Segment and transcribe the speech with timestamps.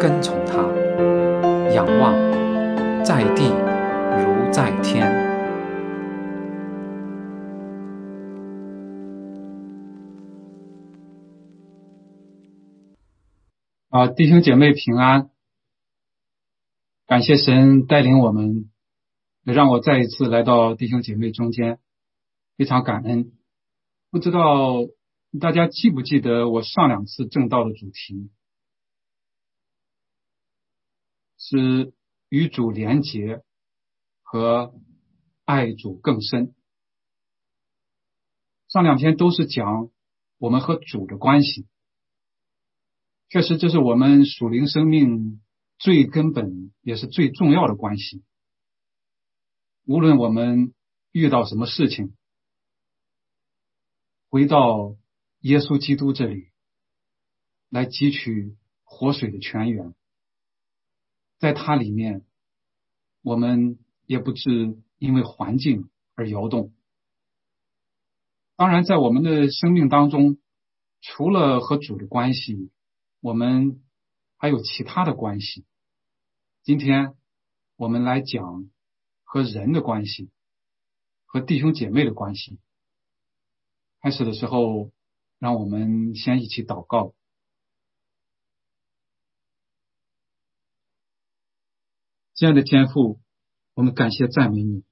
[0.00, 0.62] 跟从他，
[1.74, 2.14] 仰望
[3.04, 3.50] 在地
[4.16, 5.06] 如在天。
[13.90, 15.28] 啊，弟兄姐妹平安！
[17.06, 18.70] 感谢神带领我们，
[19.44, 21.78] 让我再一次来到弟兄姐妹中间，
[22.56, 23.32] 非常感恩。
[24.10, 24.78] 不知道
[25.38, 28.30] 大家记不记得我上两次正道的主题
[31.40, 31.92] 是
[32.28, 33.42] 与主连结
[34.22, 34.72] 和
[35.44, 36.54] 爱主更深。
[38.68, 39.90] 上两篇都是讲
[40.38, 41.66] 我们和主的关系。
[43.30, 45.40] 确实，这是我们属灵生命
[45.78, 48.22] 最根本也是最重要的关系。
[49.86, 50.74] 无论我们
[51.10, 52.14] 遇到什么事情，
[54.28, 54.96] 回到
[55.40, 56.50] 耶稣基督这里
[57.70, 59.94] 来汲取活水的泉源，
[61.40, 62.24] 在它里面，
[63.22, 66.72] 我们也不知因为环境而摇动。
[68.56, 70.36] 当然，在我们的生命当中，
[71.00, 72.70] 除了和主的关系，
[73.20, 73.82] 我们
[74.36, 75.64] 还有其他的关系。
[76.62, 77.14] 今天
[77.76, 78.70] 我们来讲
[79.24, 80.28] 和人的关系，
[81.24, 82.58] 和弟兄姐妹的关系。
[84.02, 84.90] 开始的时候，
[85.38, 87.14] 让我们先一起祷告。
[92.40, 93.20] 亲爱的天父，
[93.74, 94.82] 我们感谢赞美你，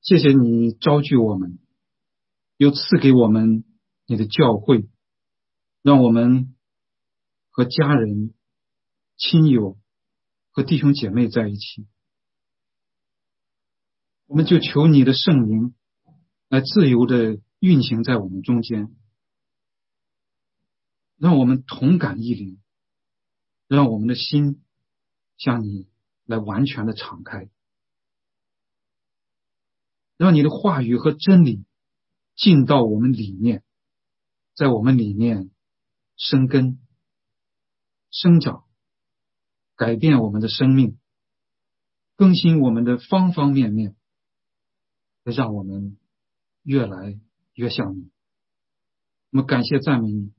[0.00, 1.58] 谢谢你招聚我们，
[2.56, 3.62] 又赐给我们
[4.06, 4.88] 你的教会。
[5.82, 6.56] 让我们
[7.50, 8.32] 和家人、
[9.18, 9.76] 亲友
[10.50, 11.86] 和弟兄姐妹在一起，
[14.24, 15.74] 我们就求你的圣灵
[16.48, 18.96] 来自由的运行在我们中间，
[21.18, 22.62] 让我们同感一灵，
[23.68, 24.62] 让我们的心
[25.36, 25.88] 向你
[26.24, 27.50] 来完全的敞开，
[30.16, 31.64] 让你的话语和真理
[32.34, 33.62] 进到我们里面，
[34.54, 35.50] 在我们里面。
[36.18, 36.78] 生根、
[38.10, 38.64] 生长，
[39.74, 40.98] 改变我们的生命，
[42.16, 43.94] 更新我们的方方面面，
[45.24, 45.98] 让我们
[46.62, 47.20] 越来
[47.52, 48.10] 越像你。
[49.30, 50.32] 我们感谢赞美你，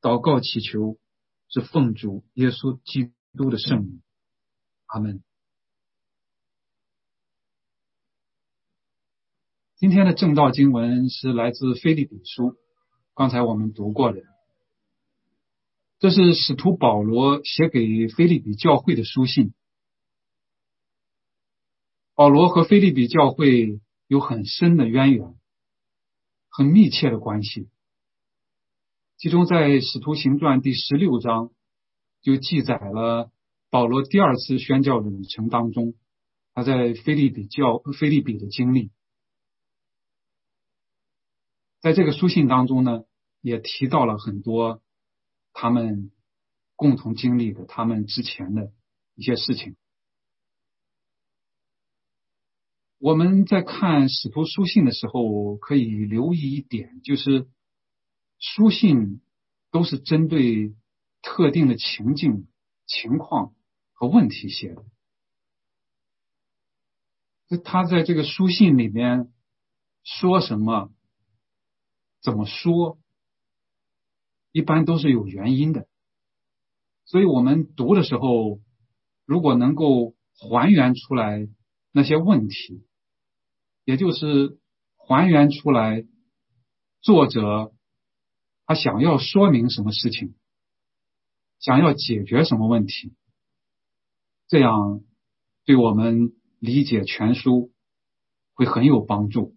[0.00, 1.00] 祷告祈求
[1.48, 4.02] 是奉主耶稣基督的圣名，
[4.94, 5.24] 阿门。
[9.74, 12.56] 今天的正道经文是来自菲利比书，
[13.12, 14.22] 刚才我们读过的。
[15.98, 19.52] 这是使徒保罗写给菲利比教会的书信。
[22.14, 25.34] 保罗和菲利比教会有很深的渊源，
[26.48, 27.68] 很密切的关系。
[29.16, 31.50] 其中，在《使徒行传》第十六章
[32.22, 33.32] 就记载了
[33.74, 35.94] 保罗第二次宣教的旅程当中，
[36.52, 38.92] 他在菲利比教菲利比的经历。
[41.80, 43.02] 在这个书信当中呢，
[43.40, 44.80] 也提到了很多。
[45.52, 46.12] 他们
[46.76, 48.72] 共同经历的，他们之前的
[49.16, 49.74] 一些事情。
[52.98, 57.48] 我们在看使徒书信的时候，可以留意一点，就是
[58.38, 59.20] 书信
[59.72, 60.76] 都是针对
[61.22, 62.46] 特定的情境、
[62.86, 63.52] 情况
[64.06, 64.84] 问题写的。
[67.62, 69.32] 他在这个书信里面
[70.02, 70.92] 说什么，
[72.20, 72.98] 怎么说？
[74.50, 75.88] 一般都是有原因的，
[77.04, 78.60] 所以我们读的时候，
[79.24, 81.48] 如果能够还原出来
[81.90, 82.86] 那些问题，
[83.84, 84.58] 也就是
[84.96, 86.06] 还原出来
[87.00, 87.74] 作者
[88.66, 90.34] 他想要说明什么事情，
[91.58, 93.12] 想要解决什么问题，
[94.54, 95.02] 这样
[95.64, 97.72] 对我们理解全书
[98.52, 99.56] 会很有帮助。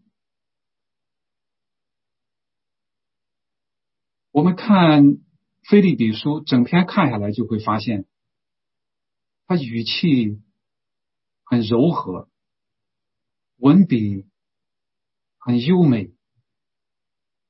[4.31, 5.03] 我们看
[5.69, 8.07] 《菲利比书》整篇看下来，就会发现，
[9.45, 10.41] 他语气
[11.43, 12.27] 很柔和，
[13.57, 14.25] 文笔
[15.37, 16.11] 很优美，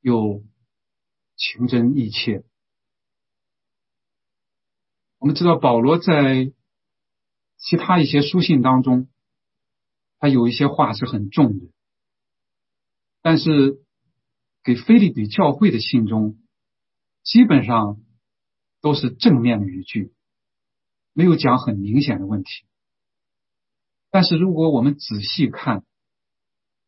[0.01, 0.43] 又
[1.37, 2.43] 情真意切。
[5.17, 6.51] 我们知道保罗在
[7.57, 9.09] 其他一些书信当中，
[10.19, 11.71] 他有一些话是很重的，
[13.21, 13.83] 但是
[14.63, 16.37] 给菲利比教会的信中，
[17.23, 18.01] 基本上
[18.79, 20.13] 都是正面的语句，
[21.13, 22.49] 没有讲很明显的问题。
[24.09, 25.83] 但是如果我们仔细看，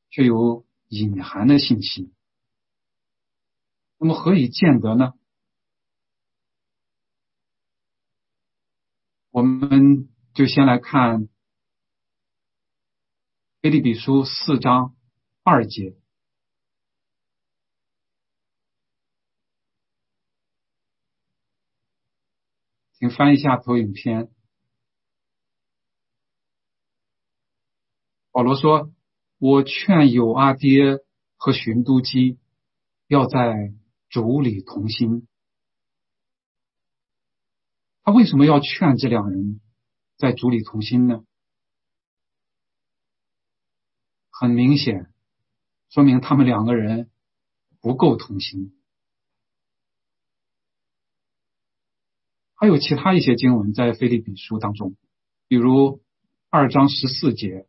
[0.09, 2.13] 却有隐含的信息。
[3.97, 5.13] 那么何以见得呢？
[9.31, 11.23] 我们就先来看
[13.61, 14.95] 《菲利比书》四章
[15.43, 15.97] 二节，
[22.93, 24.31] 请翻一下投影片。
[28.31, 28.93] 保罗说
[29.39, 30.99] ：“我劝有阿爹
[31.35, 32.39] 和寻都基
[33.07, 33.73] 要在。”
[34.07, 35.27] 主里同心，
[38.01, 39.59] 他为什么要劝这两人
[40.19, 41.23] 在主里同心呢？
[44.29, 45.13] 很明显，
[45.89, 47.09] 说明他们两个人
[47.79, 48.77] 不够同心。
[52.53, 54.97] 还有其他一些经文在腓立比书当中，
[55.47, 56.03] 比如
[56.49, 57.65] 二章十四节。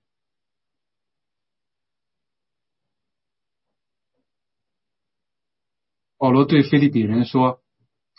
[6.16, 7.62] 保罗对菲利比人说：“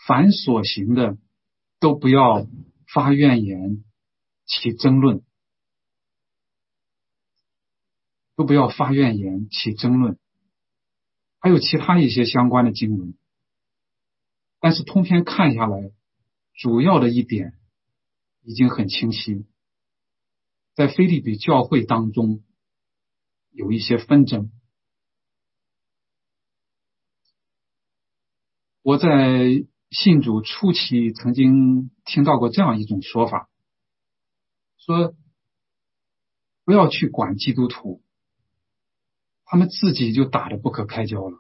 [0.07, 1.17] 凡所行的，
[1.79, 2.47] 都不要
[2.87, 3.83] 发怨言，
[4.51, 5.23] 起争论，
[8.35, 10.19] 都不要发怨言，起争论。”
[11.39, 13.15] 还有其他一些相关的经文，
[14.59, 15.91] 但是通篇看下来，
[16.53, 17.57] 主要的一点
[18.43, 19.47] 已经很清晰，
[20.75, 22.43] 在菲利比教会当中
[23.51, 24.51] 有一些纷争。
[28.83, 33.49] 我在信主初期曾经听到过这样一种说法，
[34.85, 35.15] 说
[36.65, 38.03] 不要去管基督徒，
[39.45, 41.39] 他们自己就打得不可开交了。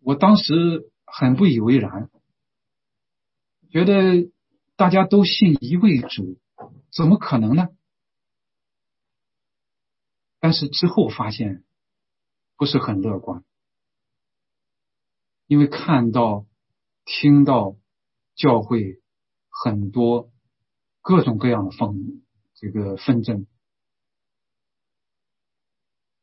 [0.00, 2.10] 我当时很不以为然，
[3.70, 4.30] 觉得
[4.76, 6.38] 大家都信一位主，
[6.90, 7.68] 怎么可能呢？
[10.40, 11.64] 但是之后发现。
[12.54, 13.42] 不是很乐观，
[15.48, 16.46] 因为看到、
[17.04, 17.76] 听到
[18.36, 19.01] 教会
[19.64, 20.32] 很多
[21.02, 22.24] 各种各样的纷
[22.54, 23.46] 这个纷争，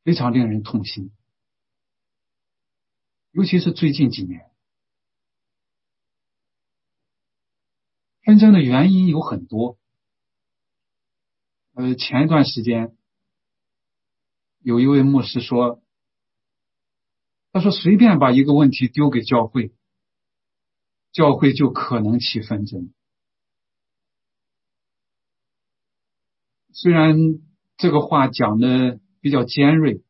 [0.04, 1.14] 非常令人痛心。
[3.32, 4.52] 尤其是最近几年，
[8.24, 9.78] 纷争的原因有很多。
[11.76, 12.94] 呃，前一段时间
[14.60, 15.82] 有一位牧师说。
[17.52, 19.74] 他说：“随便把一个问题丢给教会，
[21.12, 22.94] 教会就可能起纷争。
[26.82, 27.18] 虽然
[27.76, 30.02] 这个话讲的比较尖锐，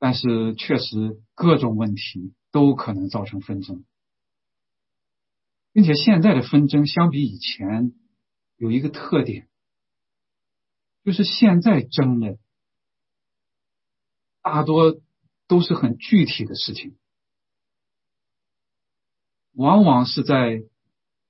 [0.00, 3.84] 但是确实各种问题都可能造成纷争，
[5.72, 7.92] 并且现在的纷争相比以前
[8.56, 9.48] 有一个特点，
[11.04, 12.38] 就是现在争的
[14.42, 15.00] 大多。”
[15.48, 16.96] 都是很具体的事情，
[19.52, 20.62] 往往是在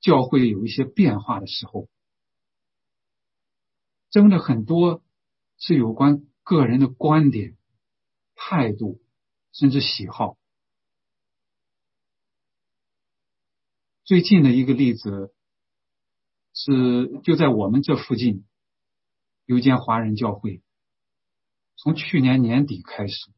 [0.00, 1.88] 教会有一些变化的时候，
[4.12, 5.02] 争的很多
[5.56, 7.56] 是有关个人的观点、
[8.36, 9.00] 态度，
[9.52, 10.36] 甚至喜好。
[14.04, 15.34] 最近的一个例子
[16.52, 18.44] 是，就在我们这附近
[19.46, 20.62] 有一间华人教会，
[21.76, 23.32] 从去年年底开始。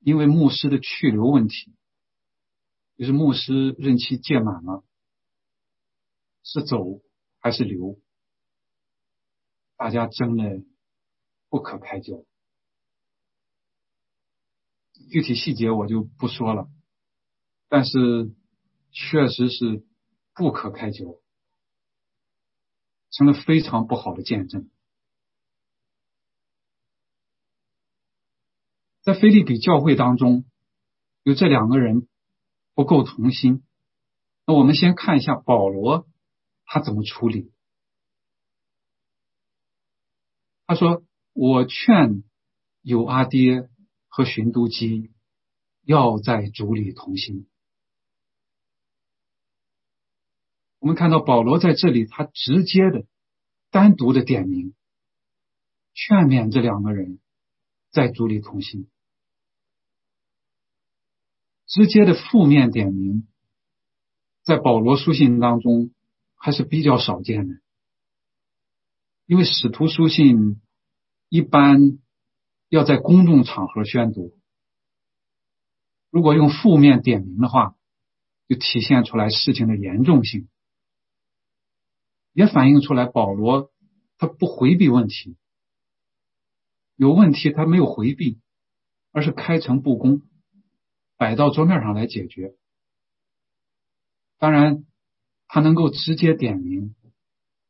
[0.00, 1.74] 因为牧师的去留问题，
[2.98, 4.84] 就是牧师任期届满了，
[6.42, 7.00] 是走
[7.38, 7.98] 还是留？
[9.82, 10.62] 大家争的
[11.48, 12.24] 不可开交。
[15.10, 16.68] 具体细节我就不说了，
[17.68, 18.32] 但是
[18.92, 19.84] 确实是
[20.34, 21.18] 不可开交，
[23.10, 24.70] 成了非常不好的见证。
[29.00, 30.44] 在菲利比教会当中，
[31.24, 32.06] 有这两个人
[32.74, 33.66] 不够同心。
[34.46, 36.06] 那我们先看一下保罗
[36.66, 37.51] 他怎么处理。
[40.72, 42.22] 他说：“我劝
[42.80, 43.68] 有阿爹
[44.08, 45.10] 和寻都基
[45.82, 47.46] 要在主里同心。”
[50.80, 53.04] 我们看到保罗在这里，他直接的、
[53.70, 54.72] 单独的点名，
[55.92, 57.20] 劝勉这两个人
[57.90, 58.88] 在主里同心。
[61.66, 63.28] 直接的负面点名，
[64.42, 65.90] 在保罗书信当中
[66.34, 67.60] 还是比较少见的，
[69.32, 70.60] 因为使徒书信
[71.30, 71.98] 一般
[72.68, 74.36] 要在公众场合宣读，
[76.10, 77.74] 如果用负面点名的话，
[78.46, 80.50] 就体现出来事情的严重性，
[82.34, 83.72] 也反映出来保罗
[84.18, 85.38] 他不回避问题，
[86.96, 88.38] 有问题他没有回避，
[89.12, 90.20] 而是开诚布公。
[91.16, 92.54] 摆到桌面上来解决。
[94.36, 94.84] 当然，
[95.46, 96.94] 他能够直接点名，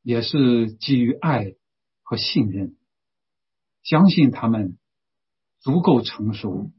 [0.02, 1.54] 也是基于爱
[2.02, 2.76] 和信任，
[3.82, 4.76] 相信他们
[5.60, 6.70] 足够成熟，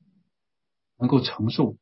[0.97, 1.77] 能够承受。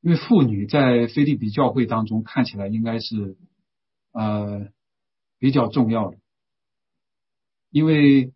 [0.00, 3.36] 因为妇女在菲利比教会当中看起来应该是
[4.12, 4.68] 呃
[5.38, 6.18] 比较重要的，
[7.70, 8.32] 因为。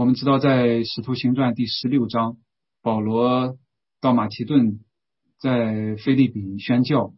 [0.00, 2.36] 我们知道，在《使徒行传》第十六章，
[2.82, 3.58] 保罗
[4.00, 4.78] 到马其顿，
[5.40, 7.12] 在菲利比宣教，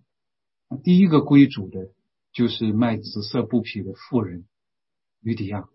[0.76, 1.92] 第一个归主的，
[2.32, 4.46] 就是卖紫色布匹的妇人
[5.20, 5.68] 吕底亚。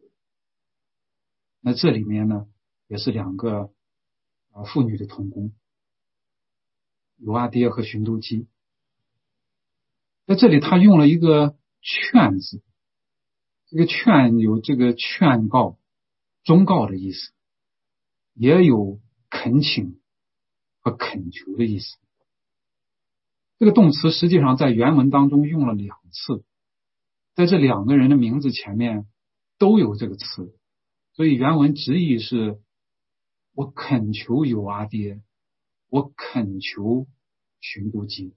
[1.62, 2.48] 那这里面呢，
[2.88, 3.72] 也是两个
[4.52, 5.54] 啊妇女的童工，
[7.18, 8.48] 鲁阿爹和寻都基。
[10.26, 12.64] 在这里，他用了一个“劝”字，
[13.68, 15.78] 这个“劝”有这个劝告。
[16.44, 17.32] 忠告的意思，
[18.36, 20.00] 也有恳请
[20.80, 21.98] 和恳求的意思。
[23.58, 26.44] 这个动词实际上在原文当中用了两次，
[27.34, 29.08] 在这两个人的名字前面
[29.58, 30.58] 都有这个词，
[31.14, 32.62] 所以原文直译是：
[33.54, 35.22] 我恳求有阿爹，
[35.90, 37.08] 我恳求
[37.62, 38.36] 寻都基。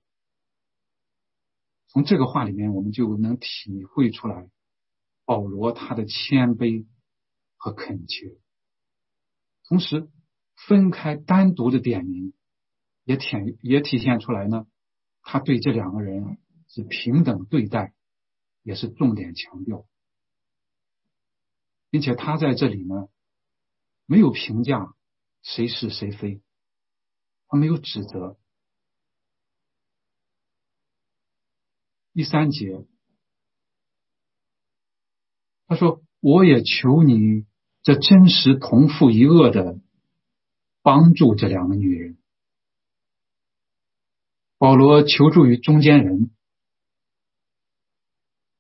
[1.89, 4.49] 从这个话里面，我们就能体会出来
[5.25, 6.87] 保罗他的谦卑。
[7.61, 8.29] 和恳求，
[9.67, 10.09] 同时
[10.69, 12.33] 分开单独的点名，
[13.03, 13.27] 也体
[13.63, 14.65] 也体现出来呢。
[15.31, 17.93] 他对这两个人是平等对待，
[18.63, 19.85] 也是重点强调，
[21.91, 23.11] 并且他在这里呢
[24.07, 24.95] 没有评价
[25.43, 26.41] 谁是谁非，
[27.47, 28.39] 他没有指责。
[32.15, 32.87] 第三节，
[35.67, 37.45] 他说：“我也求你。”
[37.85, 39.79] 这真实同父一恶的
[40.81, 42.19] 帮助这两个女人，
[44.59, 46.31] 保罗求助于中间人。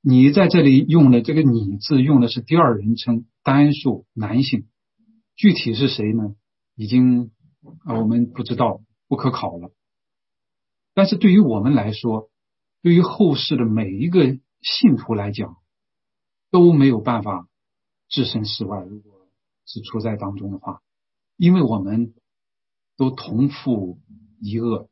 [0.00, 4.68] 你在这里用的这个“你”字，用的是第二人称单数男性，
[5.34, 6.36] 具体是谁呢？
[6.76, 7.32] 已经
[7.84, 9.72] 啊，我们不知道，不可考了。
[10.94, 12.30] 但是对于我们来说，
[12.80, 15.56] 对于后世的每一个信徒来讲，
[16.52, 17.48] 都没有办法
[18.08, 18.80] 置身事外。
[18.84, 19.26] 如果
[19.66, 20.80] 是处在当中的话，
[21.36, 22.14] 因为我们
[22.96, 23.98] 都同父
[24.40, 24.88] 一恶。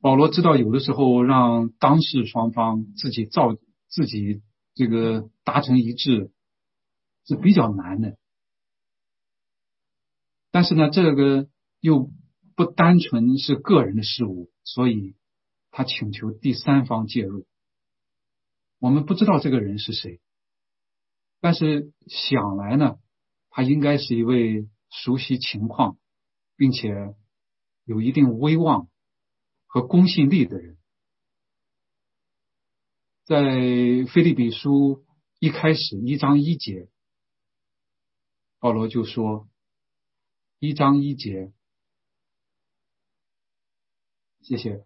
[0.00, 3.56] 保罗知道，有的时候让当事双方自己造
[3.88, 4.42] 自己
[4.74, 6.30] 这个达成一致
[7.24, 8.16] 是比较难的。
[10.50, 11.48] 但是呢，这个
[11.80, 12.10] 又
[12.54, 15.16] 不单纯是个人的事物，所以
[15.70, 17.46] 他请求第三方介入。
[18.78, 20.20] 我们不知道这个人是谁。
[21.40, 22.98] 但是想来呢，
[23.50, 25.98] 他应该是一位熟悉情况，
[26.56, 27.14] 并且
[27.84, 28.88] 有一定威望
[29.68, 30.76] 和公信力的人。
[33.24, 33.40] 在
[34.12, 35.04] 菲利比书
[35.38, 36.88] 一开始一章一节，
[38.58, 39.48] 保罗就说
[40.58, 41.52] ：“一章一节，
[44.40, 44.84] 谢谢。”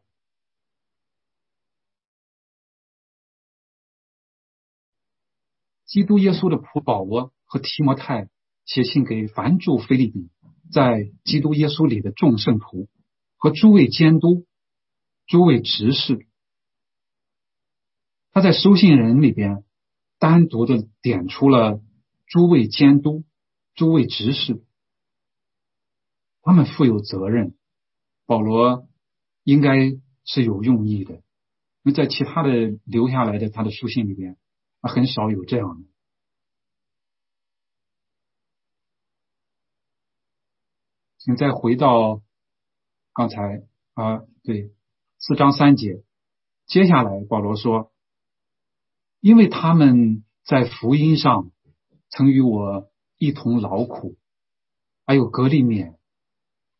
[5.86, 8.28] 基督耶稣的仆保罗和提摩太
[8.64, 10.30] 写信给凡住菲利比，
[10.72, 12.88] 在基督耶稣里的众圣徒
[13.36, 14.46] 和诸位监督、
[15.32, 16.26] 诸位执事。
[18.32, 19.64] 他在书信人里边
[20.18, 21.80] 单独的点出了
[22.26, 23.24] 诸位监督、
[23.72, 24.62] 诸位执事，
[26.42, 27.56] 他们负有责任。
[28.26, 28.86] 保罗
[29.42, 29.92] 应该
[30.26, 31.22] 是有用意的，因
[31.84, 34.36] 为在其他的留下来的他的书信里边。
[34.82, 35.88] 很少有这样的，
[41.16, 42.20] 请再回到
[43.14, 43.62] 刚才
[43.94, 44.74] 啊，对
[45.24, 46.02] 四章三节，
[46.66, 47.92] 接下来保罗说，
[49.20, 51.52] 因为他们在福音上
[52.10, 54.16] 曾与我一同劳苦，
[55.06, 55.96] 还有格利勉，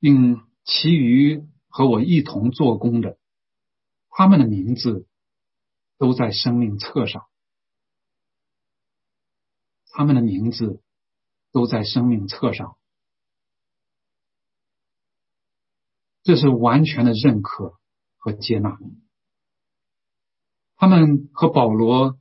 [0.00, 3.16] 并其余和我一同做工的，
[4.08, 5.06] 他们的名字
[5.96, 7.28] 都在生命册上。
[9.86, 10.82] 他们的名字
[11.52, 12.76] 都在生命册上。
[16.24, 17.78] 这是完全的认可
[18.22, 18.78] 和接纳。
[20.76, 22.16] 他们和保罗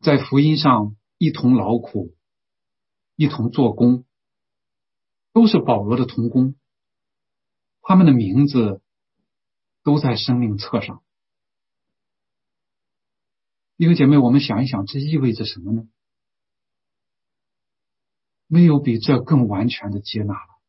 [0.00, 2.16] 在福音上一同劳苦，
[3.14, 4.06] 一同做工，
[5.34, 6.54] 都是保罗的同工。
[7.82, 8.80] 他们的名字
[9.82, 11.04] 都在生命册上。
[13.76, 15.86] 弟兄姐妹，我们想一想，这意味着什么呢？
[18.46, 20.60] 没有比这更完全的接纳了。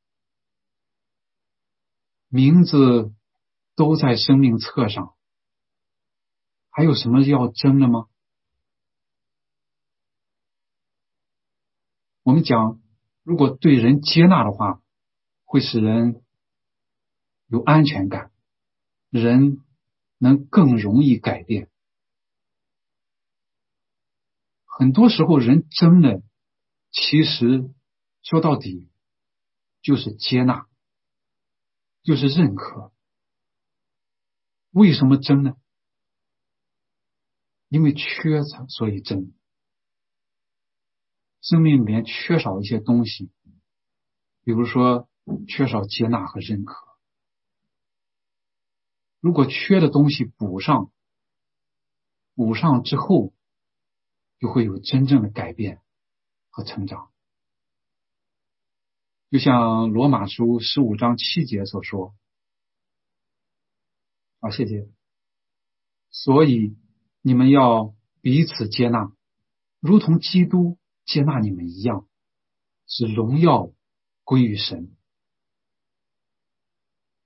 [2.28, 3.15] 名字
[3.76, 5.14] 都在生命册上。
[6.70, 8.08] 还有什么要争的吗？
[12.24, 12.82] 我们讲，
[13.24, 14.82] 如果对人接纳的话，
[15.44, 16.24] 会使人
[17.48, 18.32] 有安全感，
[19.10, 19.60] 人
[20.18, 21.70] 能更容易改变。
[24.66, 26.24] 很多时候，人争的，
[26.92, 27.72] 其实
[28.24, 28.90] 说到底
[29.82, 30.68] 就是接纳，
[32.02, 32.92] 就是认可。
[34.76, 35.56] 为什么争呢？
[37.70, 39.32] 因为缺才，所以争。
[41.40, 43.32] 生命里面缺少一些东西，
[44.44, 45.08] 比如说
[45.48, 46.76] 缺少接纳和认可。
[49.22, 50.92] 如果缺的东西补上，
[52.36, 53.34] 补上之后，
[54.40, 55.82] 就会有真正的改变
[56.50, 57.14] 和成长。
[59.30, 62.14] 就像罗马书十五章七节所说
[64.46, 64.88] ：“好，谢谢。”
[66.12, 66.78] 所以。
[67.28, 69.12] 你们要彼此接纳，
[69.80, 72.08] 如同基督接纳你们一样，
[72.86, 73.74] 使荣耀
[74.24, 74.96] 归于神。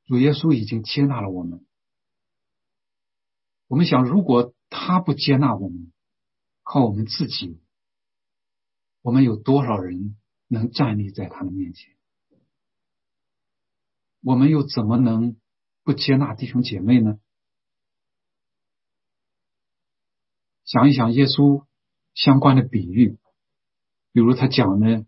[0.06, 1.66] 主耶稣已经接纳了我们。
[3.68, 5.92] 我们想，如果他不接纳我们，
[6.64, 7.60] 靠我们自己，
[9.02, 11.94] 我们有多少人能站立在他的面前？
[14.22, 15.38] 我们又怎么能
[15.90, 17.20] 不接纳弟兄姐妹呢？
[20.64, 21.66] 想一想耶稣
[22.14, 23.18] 相关的比喻，
[24.12, 25.08] 比如他讲的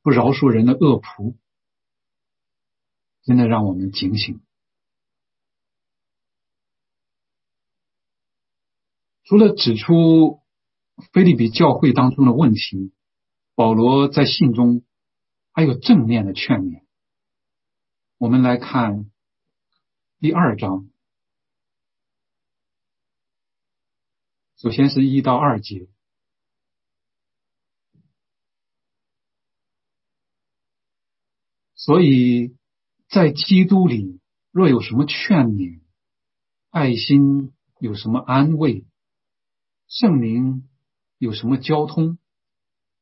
[0.00, 1.36] 不饶恕人的恶仆，
[3.24, 4.40] 真的让我们警醒。
[9.24, 10.40] 除了指出
[11.12, 12.94] 菲利比教会当中的问题，
[13.54, 14.82] 保罗在信中
[15.52, 16.84] 还有正面的劝勉。
[18.16, 19.10] 我们来看
[20.20, 20.90] 第二章。
[24.58, 25.88] 首先是一到二节，
[31.74, 32.54] 所以
[33.08, 35.80] 在基督里，若有什么劝勉、
[36.68, 38.84] 爱心，有什么安慰，
[39.88, 40.68] 圣灵
[41.16, 42.18] 有什么交通，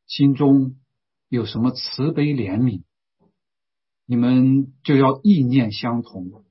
[0.07, 0.79] 心中
[1.29, 2.85] 有什么慈悲怜悯，
[4.05, 6.45] 你们就要意念相同，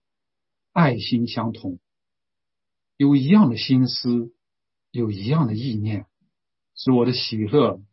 [0.77, 1.79] 爱心相同，
[2.97, 4.31] 有一样的心思。
[4.89, 6.07] 有一样的意念，
[6.73, 7.83] 使我的喜乐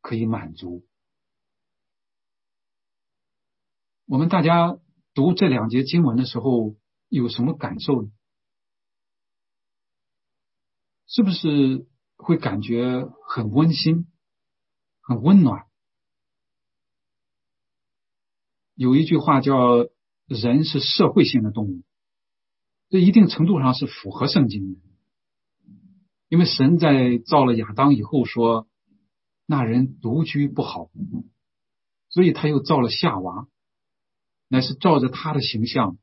[0.00, 0.86] 可以满足。
[4.06, 4.78] 我们大家
[5.12, 6.76] 读这两节经文的时候
[7.08, 8.10] 有什么感受呢？
[11.06, 11.86] 是不是
[12.16, 14.06] 会感觉很温馨、
[15.02, 15.66] 很温暖？
[18.74, 19.88] 有一句话叫
[20.24, 21.82] “人是社会性的动物”，
[22.88, 24.80] 这一定程度上是符合圣经的。
[26.28, 28.68] 因为神在造了亚当以后说，
[29.46, 30.90] 那人独居不好，
[32.10, 33.48] 所以他又造了夏娃，
[34.46, 35.96] 乃是照着他的形象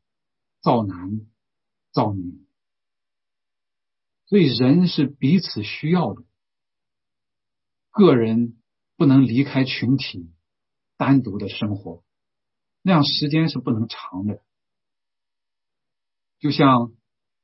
[0.62, 1.22] 造男
[1.92, 2.44] 造女，
[4.26, 6.24] 所以人是彼此需要的，
[7.92, 8.58] 个人
[8.98, 10.32] 不能离开群体，
[10.98, 12.04] 单独的生活，
[12.82, 14.42] 那样时间是不能长的，
[16.40, 16.94] 就像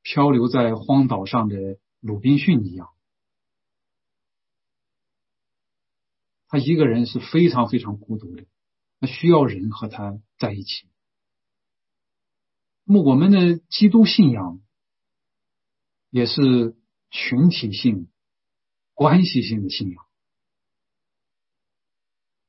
[0.02, 1.80] 漂流在荒岛上的。
[2.04, 2.90] 鲁滨逊一样，
[6.48, 8.48] 他一个人是非常非常孤独的，
[9.00, 10.90] 他需要人和他在一起。
[12.86, 14.64] 那么，我们的基督信仰
[16.10, 16.76] 也是
[17.12, 18.10] 群体性、
[18.96, 20.04] 关系性的信仰。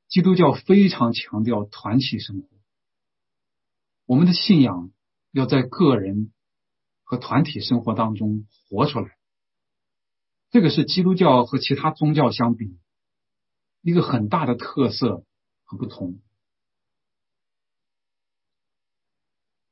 [0.07, 2.49] 基督教非常强调团体生活，
[4.07, 4.91] 我们的信仰
[5.33, 6.31] 要在个人
[7.03, 9.17] 和团体生活当中活出来。
[10.51, 12.79] 这个是基督教和其他宗教相比
[13.81, 15.25] 一个很大的特色
[15.63, 16.21] 和不同。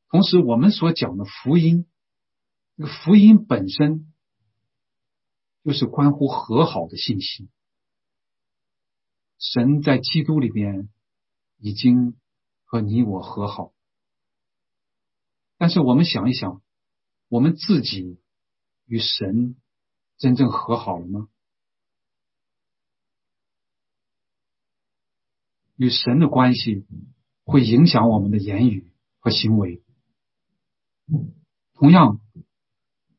[0.10, 1.88] 同时，我们所讲的福音，
[2.76, 4.12] 这个福音本身
[5.64, 7.50] 就是关乎和好的信息。
[9.38, 10.90] 神在基督里边
[11.58, 12.20] 已经
[12.66, 13.74] 和你我和好，
[15.62, 16.60] 但是我们想一想，
[17.28, 18.20] 我们自己
[18.88, 19.56] 与神
[20.18, 21.30] 真正和好了吗？
[25.76, 26.88] 与神的关系
[27.44, 29.84] 会影响我们的言语和行为。
[31.76, 32.20] 同样，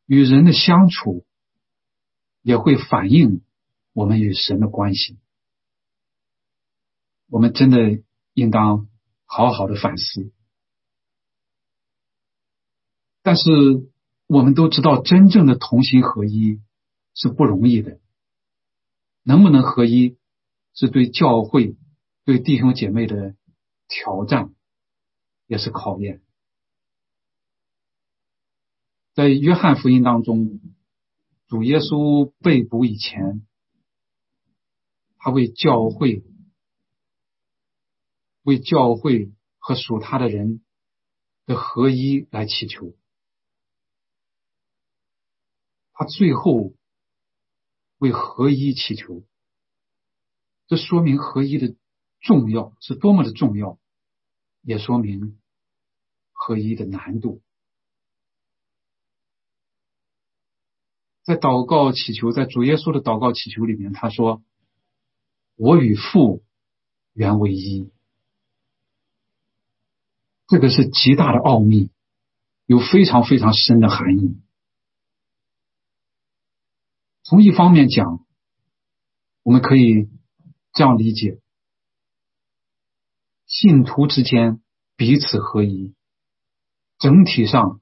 [0.07, 1.25] 与人的相处
[2.41, 3.45] 也会反映
[3.93, 5.17] 我们与神的关系。
[7.29, 8.03] 我们真的
[8.33, 8.89] 应当
[9.27, 10.33] 好好的反思。
[13.23, 13.51] 但是，
[14.27, 16.61] 我们都知道，真正的同心合一
[17.15, 18.01] 是不容易的。
[19.23, 20.17] 能不能合一，
[20.75, 21.77] 是对教会。
[22.25, 23.35] 对弟兄姐妹的
[23.89, 24.55] 挑战
[25.49, 26.23] 也是考验。
[29.13, 30.61] 在约翰福音当中，
[31.49, 33.45] 主耶稣被捕以前，
[35.19, 36.23] 他为教会、
[38.43, 40.63] 为教会和属他的人
[41.45, 42.95] 的合一来祈求。
[46.03, 46.73] 他最后
[47.99, 49.23] 为合一祈求，
[50.67, 51.77] 这说明合一的。
[52.21, 53.81] 重要是多么的重要，
[54.63, 55.41] 也说明
[56.31, 57.43] 合一的难度。
[61.25, 64.41] 在祷告祈求，在主耶稣的祷告祈求里面，他说
[65.59, 66.45] ：“我与父
[67.13, 67.91] 原为一。”
[70.47, 71.91] 这个是极大的奥秘，
[72.67, 74.37] 有非常非常深的含义。
[77.23, 78.27] 从一方面讲，
[79.43, 80.09] 我们可以
[80.73, 81.41] 这样理解。
[83.47, 84.61] 信徒之间
[84.97, 85.95] 彼此合一，
[86.99, 87.81] 整体上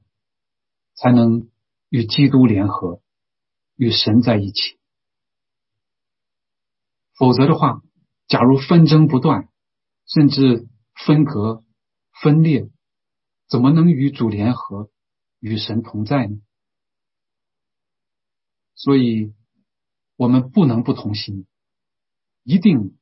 [0.95, 1.49] 才能
[1.89, 3.01] 与基督联合，
[3.77, 4.79] 与神在一起。
[7.17, 7.83] 否则的话，
[8.27, 9.49] 假如纷争不断，
[10.07, 10.69] 甚至
[11.07, 11.65] 分隔、
[12.23, 12.71] 分裂，
[13.49, 14.91] 怎么能与主联合，
[15.39, 16.41] 与神同在呢？
[18.83, 19.35] 所以，
[20.17, 21.47] 我们不能不同心，
[22.45, 22.97] 一定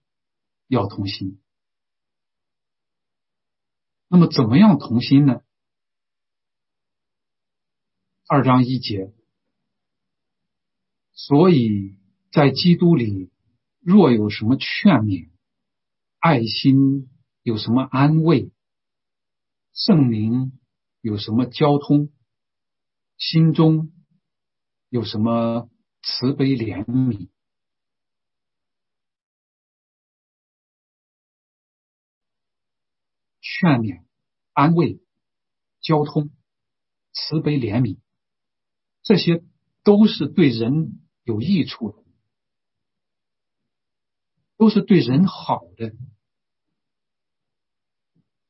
[0.67, 1.41] 要同心。
[4.09, 5.43] 那么，怎么样同心呢？
[8.27, 9.15] 二章一节，
[11.13, 11.97] 所以
[12.33, 13.31] 在基督里，
[13.79, 15.31] 若有什么劝勉、
[16.19, 17.09] 爱心，
[17.45, 18.51] 有什么安慰，
[19.73, 20.59] 圣灵
[21.03, 22.11] 有什么交通，
[23.17, 23.93] 心中
[24.89, 25.69] 有什么
[26.03, 27.29] 慈悲怜悯。
[33.41, 34.05] 劝勉、
[34.53, 35.01] 安慰、
[35.81, 36.31] 交通、
[37.13, 37.99] 慈悲、怜悯，
[39.03, 39.43] 这些
[39.83, 42.05] 都是对人有益处的，
[44.57, 45.93] 都是对人好的，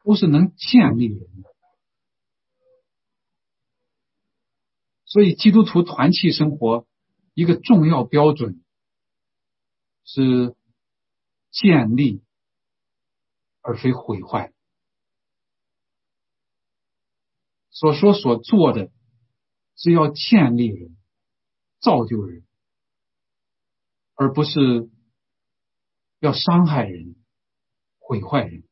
[0.02, 1.47] 都是能建立人的。
[5.08, 6.86] 所以，基督徒团契生活
[7.32, 8.62] 一个重要标准
[10.04, 10.54] 是
[11.50, 12.22] 建立，
[13.62, 14.52] 而非毁坏。
[17.70, 18.90] 所说所做的
[19.76, 20.96] 是要建立人、
[21.80, 22.44] 造就人，
[24.14, 24.90] 而不是
[26.20, 27.16] 要伤害人、
[27.98, 28.64] 毁坏人。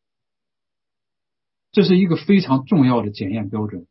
[1.73, 3.87] 这是一个非常重要的检验标准。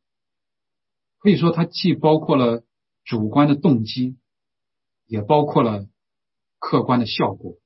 [1.26, 2.64] 可以说，它既包括了
[3.04, 4.20] 主观的动机，
[5.08, 5.90] 也包括了
[6.60, 7.58] 客观的效果。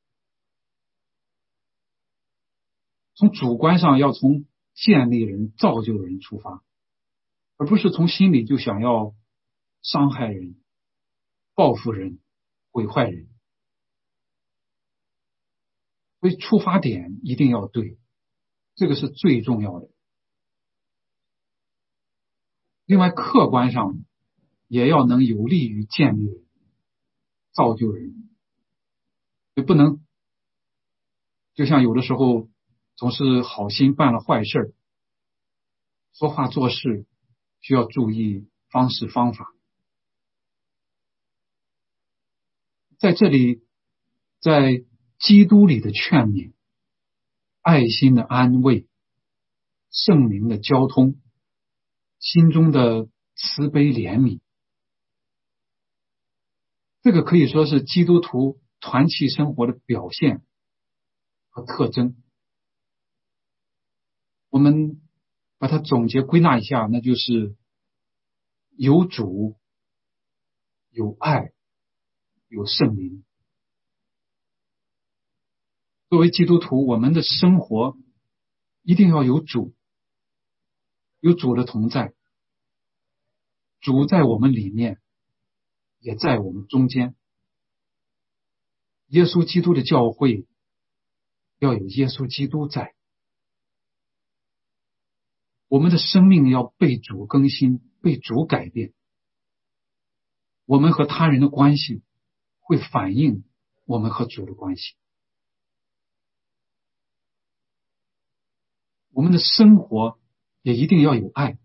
[3.16, 4.46] 从主观上，要从
[4.76, 6.64] 建立人、造就人出发。
[7.58, 9.14] 而不是从心里就想要
[9.82, 10.56] 伤害人、
[11.54, 12.20] 报复人、
[12.72, 13.28] 毁坏人，
[16.22, 17.98] 所以出发点一定要对，
[18.76, 19.90] 这个是最重要的。
[22.90, 24.04] 另外，客观上
[24.68, 26.44] 也要能有利于建立、
[27.52, 28.32] 造就人，
[29.54, 30.04] 就不能
[31.54, 32.50] 就像有的时候
[32.96, 34.74] 总是好心办了坏事
[36.14, 37.06] 说话做事。
[37.62, 39.54] 需要注意方式方法，
[42.98, 43.62] 在这里，
[44.40, 44.86] 在
[45.20, 46.54] 基督里的劝勉、
[47.62, 48.88] 爱心的安慰、
[49.92, 51.20] 圣灵的交通、
[52.20, 54.40] 心中的慈悲怜悯，
[57.02, 60.44] 这个可以说是基督徒团契生活的表现
[61.50, 62.16] 和特征。
[64.50, 65.02] 我们。
[65.62, 67.54] 把它总结归纳一下，那就是
[68.78, 69.60] 有主、
[70.90, 71.52] 有爱、
[72.48, 73.26] 有圣灵。
[76.08, 77.98] 作为基督徒，我们的生活
[78.84, 79.76] 一定要有主，
[81.20, 82.14] 有主的同在，
[83.80, 85.02] 主在我们里面，
[86.00, 87.16] 也在我们中间。
[89.08, 90.48] 耶稣基督的教会
[91.58, 92.94] 要有耶稣基督在，
[95.68, 98.94] 我们的生命要被主更新，被主改变。
[100.66, 102.04] 我们和他人的关系
[102.60, 103.44] 会反映
[103.86, 104.96] 我们和主的关系。
[109.10, 110.19] 我们的生活
[110.62, 111.58] 也一定要有爱，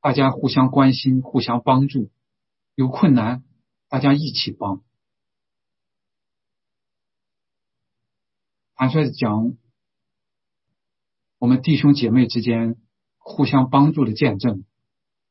[0.00, 2.10] 大家互相关心，互相帮助，
[2.74, 3.42] 有困难
[3.88, 4.82] 大家一起帮。
[8.74, 9.56] 坦率的讲，
[11.38, 12.76] 我们弟兄姐妹之间
[13.18, 14.64] 互相帮助的见证，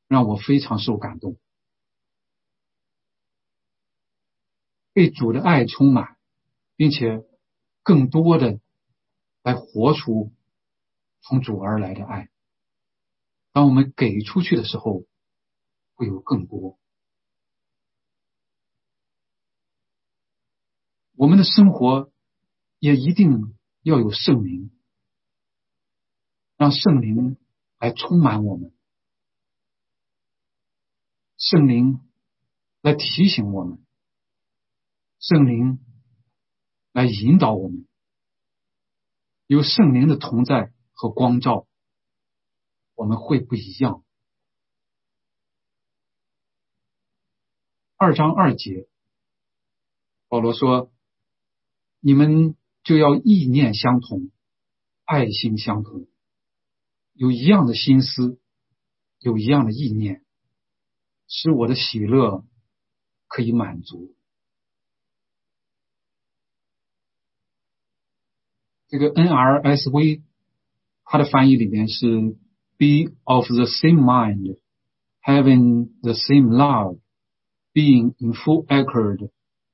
[0.07, 1.37] 让我非常受感动。
[4.93, 6.17] 被主的爱充满，
[6.75, 7.23] 并且
[7.81, 8.59] 更多的
[9.43, 10.31] 来活出
[11.23, 12.29] 从主而来的爱。
[13.51, 15.05] 当我们给出去的时候，
[15.95, 16.77] 会有更多。
[21.15, 22.11] 我们的生活
[22.79, 24.71] 也一定要有圣灵，
[26.57, 27.37] 让圣灵
[27.77, 28.73] 来充满我们，
[31.37, 32.01] 圣灵
[32.81, 33.79] 来提醒我们。
[35.19, 35.79] 圣灵
[36.91, 37.87] 来引导我们，
[39.47, 41.67] 有圣灵的同在和光照，
[42.95, 44.03] 我们会不一样。
[47.97, 48.87] 二章二节，
[50.27, 50.91] 保罗说
[52.01, 54.29] ：“你们就要意念相同，
[55.05, 56.07] 爱心相同，
[57.13, 58.39] 有一样的心思，
[59.19, 60.25] 有一样的意念，
[61.27, 62.45] 使我的喜乐
[63.27, 64.15] 可以满足。”
[68.89, 70.21] 这个 NRSV
[71.13, 72.07] 它的翻译里面是
[72.79, 74.57] “be of the same mind,
[75.21, 76.97] having the same love,
[77.71, 79.29] being in full accord,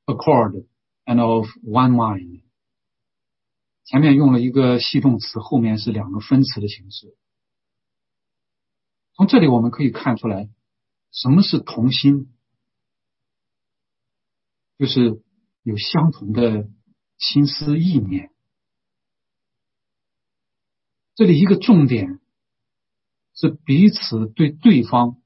[0.05, 0.65] accord
[1.05, 2.41] and of one mind。”
[3.87, 7.15] 前面用了一个系动词，后面是两个分词的形式。
[9.13, 10.49] 从这里我们可以看出来，
[11.13, 12.33] 什么是同心，
[14.77, 15.21] 就是
[15.63, 16.67] 有相同的
[17.17, 18.29] 心思意念。
[21.19, 22.21] 这里一个重点
[23.33, 25.21] 是彼此对对方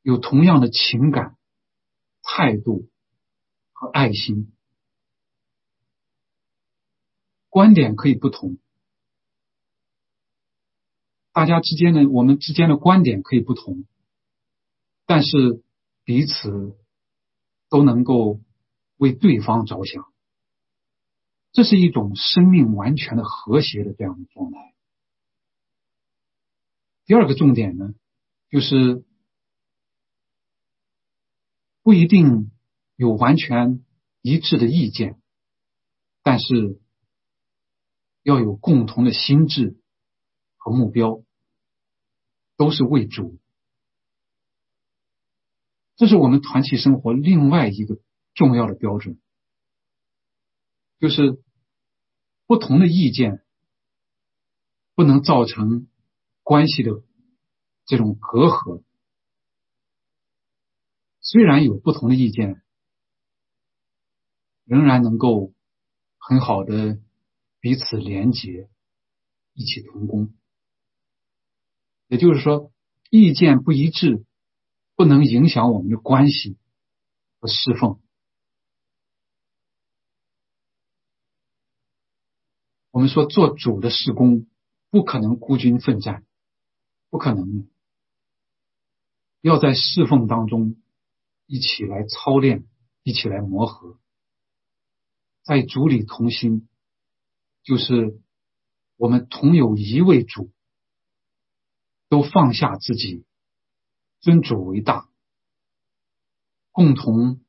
[0.00, 1.36] 有同样的情感、
[2.22, 2.88] 态度
[3.72, 4.54] 和爱心。
[7.48, 8.58] 观点可以不同，
[11.32, 13.84] 大家之间的我们之间的观点可以不同，
[15.04, 15.64] 但是
[16.04, 16.78] 彼此
[17.68, 18.40] 都能够
[18.98, 20.11] 为对方着想。
[21.52, 24.74] 这是一种生命完全的和谐的这样的状态。
[27.04, 27.94] 第二个重点呢，
[28.48, 29.04] 就是
[31.82, 32.50] 不一定
[32.96, 33.84] 有完全
[34.22, 35.20] 一致的意见，
[36.22, 36.80] 但是
[38.22, 39.76] 要有共同的心智
[40.56, 41.22] 和目标，
[42.56, 43.38] 都是为主。
[45.96, 47.98] 这是我们团体生活另外一个
[48.32, 49.20] 重要的标准。
[51.02, 51.42] 就是
[52.46, 53.42] 不同的意见
[54.94, 55.88] 不能造成
[56.44, 56.92] 关系的
[57.86, 58.84] 这种隔阂。
[61.20, 62.62] 虽然有不同的意见，
[64.64, 65.52] 仍然能够
[66.18, 67.00] 很好的
[67.58, 68.70] 彼此连结，
[69.54, 70.32] 一起同工。
[72.06, 72.70] 也就是说，
[73.10, 74.24] 意见不一致
[74.94, 76.58] 不能影响我们的关系
[77.40, 78.00] 和侍奉。
[82.92, 84.46] 我们说做主的事工
[84.90, 86.26] 不可能孤军奋战，
[87.08, 87.66] 不可能，
[89.40, 90.76] 要在侍奉当中
[91.46, 92.68] 一起来操练，
[93.02, 93.98] 一起来磨合，
[95.42, 96.68] 在主里同心，
[97.62, 98.20] 就是
[98.96, 100.52] 我们同有一位主，
[102.10, 103.24] 都放下自己，
[104.20, 105.08] 尊主为大，
[106.72, 107.40] 共同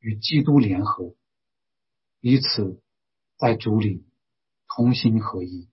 [0.00, 1.14] 与基督联合，
[2.18, 2.82] 彼此
[3.36, 4.04] 在主里。
[4.68, 5.68] 同心合一。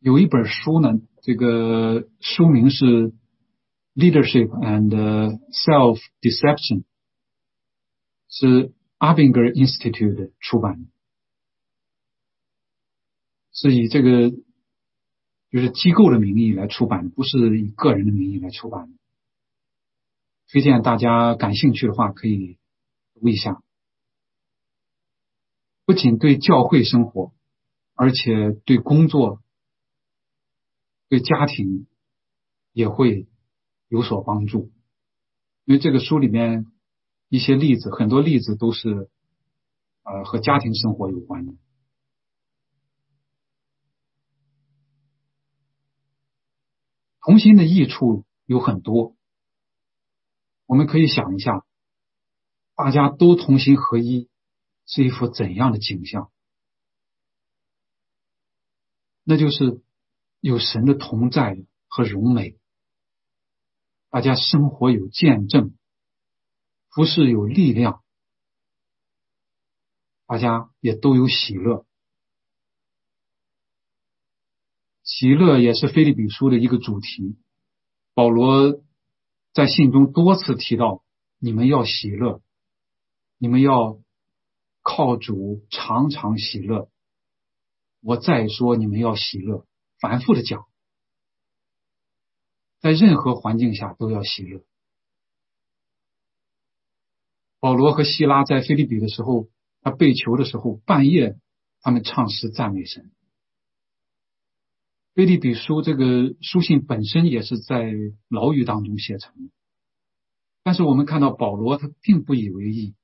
[0.00, 2.84] 有一本书呢，这个书名是
[3.94, 4.90] 《Leadership and
[5.50, 6.82] Self Deception》，
[8.28, 10.90] 是 Abinger Institute 出版的，
[13.52, 14.30] 是以这个
[15.50, 18.98] 就是机构的名义来出版，不是以个人的名义来出版的。
[20.50, 22.58] 推荐大家感兴趣的话可以
[23.14, 23.60] 读一下。
[25.88, 27.32] 不仅对教会生活，
[27.94, 29.42] 而且对工作
[31.08, 31.86] 对家庭
[32.74, 33.26] 也会
[33.88, 34.70] 有所帮助。
[35.64, 36.66] 因为这个书里面
[37.30, 39.08] 一些例子，很多例子都是
[40.02, 41.54] 呃和家庭生活有关的。
[47.22, 49.16] 同心的益处有很多，
[50.66, 51.64] 我们可以想一下，
[52.76, 54.28] 大家都同心合一
[54.88, 56.32] 是一幅怎样的景象？
[59.22, 59.82] 那就是
[60.40, 62.58] 有神的同在和荣美，
[64.08, 65.76] 大家生活有见证，
[66.88, 68.02] 服饰有力量，
[70.26, 71.84] 大家也都有喜乐。
[75.04, 77.36] 喜乐也是菲利比书的一个主题。
[78.14, 78.82] 保罗
[79.52, 81.04] 在信中多次提到：
[81.38, 82.42] 你们要喜乐，
[83.36, 84.00] 你们要
[84.88, 86.88] 靠主常常喜乐。
[88.00, 89.66] 我再说，你们要喜乐，
[90.00, 90.64] 反复的讲，
[92.80, 94.64] 在任何环境下都要喜乐。
[97.60, 99.50] 保罗和希拉在菲利比的时候，
[99.82, 101.38] 他被囚的时候，半夜
[101.82, 103.12] 他们唱诗赞美神。
[105.12, 107.92] 菲利比书这个书信本身也是在
[108.28, 109.52] 牢狱当中写成的，
[110.62, 112.94] 但是我们看到保罗他并不以为意，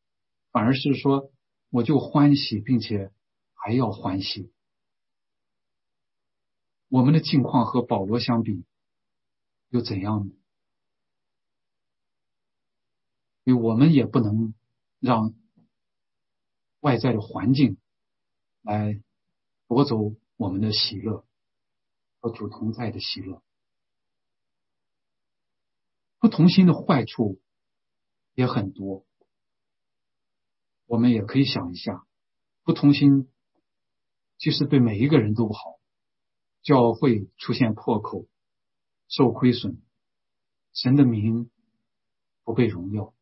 [0.50, 1.30] 反而是说
[1.74, 3.10] 我就欢喜，并且
[3.52, 4.52] 还要欢喜。
[6.86, 8.64] 我们的境况和保罗相比
[9.70, 10.32] 又怎样呢？
[13.42, 14.54] 因为我们也不能
[15.00, 15.34] 让
[16.78, 17.76] 外在的环境
[18.62, 19.02] 来
[19.66, 21.26] 夺走我们的喜乐。
[22.20, 23.42] 和主同在的喜乐，
[26.20, 27.38] 不同心的坏处
[28.32, 29.04] 也很多。
[30.94, 32.06] 我们也可以想一下，
[32.62, 33.28] 不同心
[34.38, 35.80] 其实对每一个人都不好，
[36.62, 38.28] 教会出现破口，
[39.08, 39.82] 受亏损，
[40.72, 41.50] 神的名
[42.44, 43.12] 不被荣耀。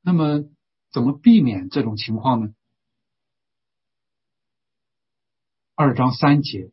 [0.00, 0.50] 那么，
[0.90, 2.52] 怎么避免这种情况呢？
[5.76, 6.72] 二章三节，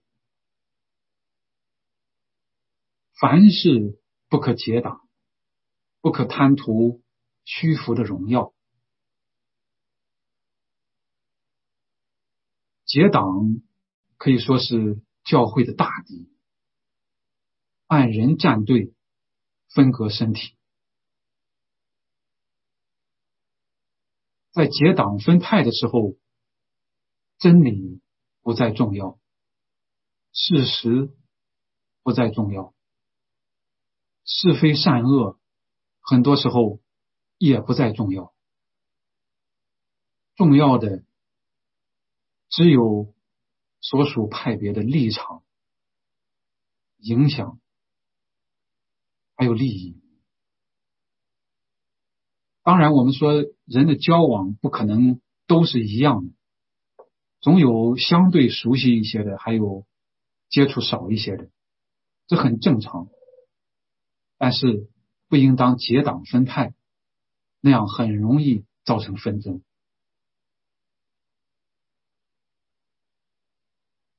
[3.19, 5.07] 凡事不可结党，
[6.01, 7.03] 不可贪图
[7.49, 8.53] 屈服的荣耀。
[12.85, 13.25] 结党
[14.17, 16.29] 可以说是教会的大敌，
[17.87, 18.93] 按人站队，
[19.67, 20.55] 分割身体，
[24.51, 26.15] 在结党分派的时候，
[27.39, 27.99] 真理。
[28.41, 29.19] 不再重要，
[30.31, 31.13] 事实
[32.01, 32.73] 不再重要，
[34.23, 35.37] 是非善恶
[35.99, 36.79] 很多时候
[37.39, 38.31] 也不再重要。
[40.35, 41.03] 重要的
[42.49, 43.13] 只有
[43.81, 45.43] 所属派别的立场、
[46.97, 47.59] 影响，
[49.35, 49.99] 还有利益。
[52.61, 53.33] 当然，我们说
[53.65, 56.33] 人的交往不可能都是一样的。
[57.39, 59.85] 总有相对熟悉一些的，还有
[60.49, 61.49] 接触少一些的，
[62.27, 63.07] 这很正常。
[64.37, 64.89] 但是
[65.27, 66.73] 不应当结党分派，
[67.61, 69.61] 那样很容易造成纷争。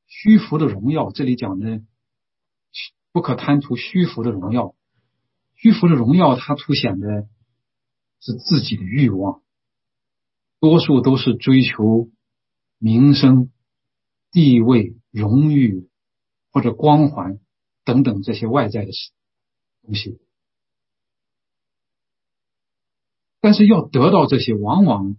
[0.06, 1.82] 虚浮的荣耀，这里讲的
[3.12, 4.74] 不可贪图虚浮的荣耀。
[5.54, 7.28] 虚浮的荣耀，它凸显的
[8.20, 9.42] 是自己的欲望，
[10.58, 12.10] 多数都是追求。
[12.82, 13.52] 名声、
[14.30, 15.86] 地位、荣誉
[16.50, 17.38] 或者光环
[17.84, 18.90] 等等这些外在的
[19.82, 20.18] 东西，
[23.40, 25.16] 但是要得到这些，往往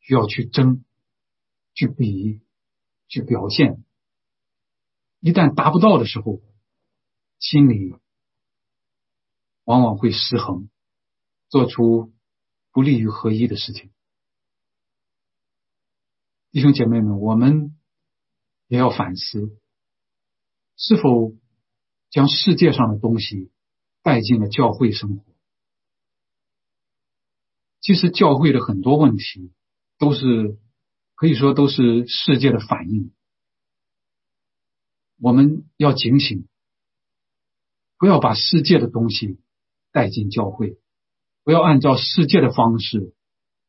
[0.00, 0.84] 需要去争、
[1.74, 2.40] 去比、
[3.08, 3.84] 去表现。
[5.20, 6.40] 一旦达不到的时候，
[7.38, 7.96] 心里
[9.64, 10.68] 往往会失衡，
[11.48, 12.12] 做出
[12.70, 13.90] 不利于合一的事情。
[16.52, 17.76] 弟兄姐妹们，我们
[18.68, 19.58] 也要反思，
[20.76, 21.34] 是否
[22.10, 23.50] 将世界上的东西
[24.02, 25.33] 带进了教会生活。
[27.84, 29.52] 其实，教会的很多问题
[29.98, 30.58] 都是
[31.14, 33.12] 可以说都是世界的反应。
[35.20, 36.48] 我们要警醒，
[37.98, 39.38] 不要把世界的东西
[39.92, 40.78] 带进教会，
[41.42, 43.12] 不要按照世界的方式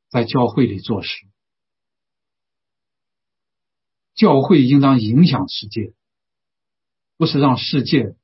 [0.07, 1.27] 在教会里做事。
[4.13, 5.93] 教会应当影响世界，
[7.17, 8.15] 不是让世界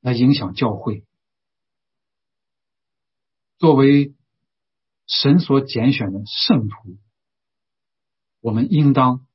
[0.00, 1.04] 来影响教会。
[3.56, 4.16] 作为
[5.10, 6.96] 神所拣选的圣徒，
[8.40, 9.26] 我们应当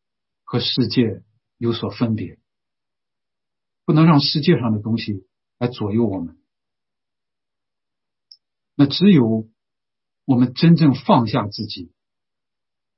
[0.46, 1.22] 和世界
[1.58, 1.74] 有。
[1.74, 2.40] 所分别，
[3.84, 6.40] 不能让世界上的东西来左右我们。
[8.74, 9.50] 那只有
[10.24, 11.92] 我们真正放下自己，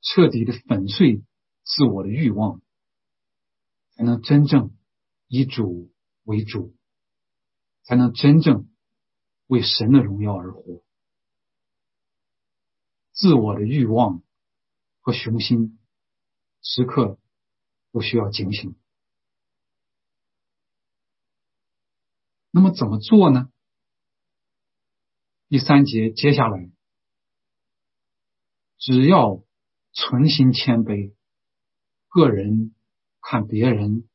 [0.01, 1.23] 彻底的粉碎
[1.63, 2.61] 自我的欲望，
[3.95, 4.75] 才能真正
[5.27, 5.91] 以主
[6.23, 6.75] 为主，
[7.83, 8.69] 才能真正
[9.47, 10.83] 为神的荣耀而活。
[13.17, 14.21] 自我的欲望
[15.01, 15.79] 和雄心，
[16.61, 17.17] 时刻
[17.91, 18.75] 都需要警醒。
[22.51, 23.51] 那么怎么做呢？
[25.47, 26.71] 第三节接下来，
[28.77, 29.43] 只要
[29.93, 31.15] 存心谦卑，
[32.09, 32.75] 个人
[33.21, 34.07] 看别人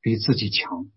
[0.00, 0.90] 比自己强，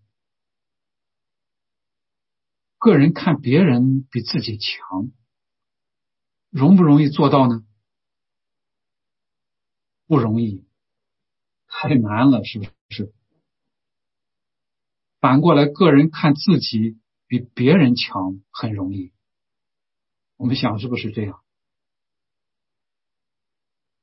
[2.76, 5.10] 个人看别人比自己强，
[6.58, 7.64] 容不容易做到呢？
[10.06, 10.66] 不容易，
[11.66, 13.14] 太难了，是不是？
[15.20, 19.12] 反过来，个人看自己比别人强，很容易。
[20.36, 21.40] 我们想是不是这样？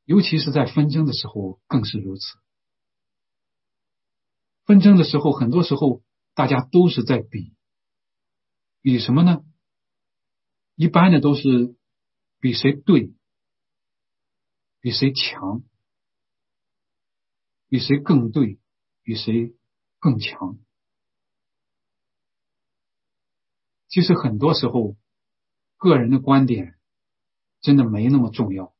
[0.06, 2.38] 尤其是在纷争的时候更是如此。
[4.66, 6.03] 纷争的时候，很多时候
[6.34, 7.56] 大家都是在比，
[8.82, 9.43] 比什么呢？
[10.76, 11.76] 一般的都是
[12.46, 13.12] 比谁对，
[14.80, 15.64] 比谁强，
[17.70, 18.60] 比谁更对，
[19.02, 19.56] 比谁
[19.98, 20.60] 更强。
[23.88, 24.96] 其实很多时候。
[25.78, 26.78] 个人的观点
[27.62, 28.76] 真的没那么重要，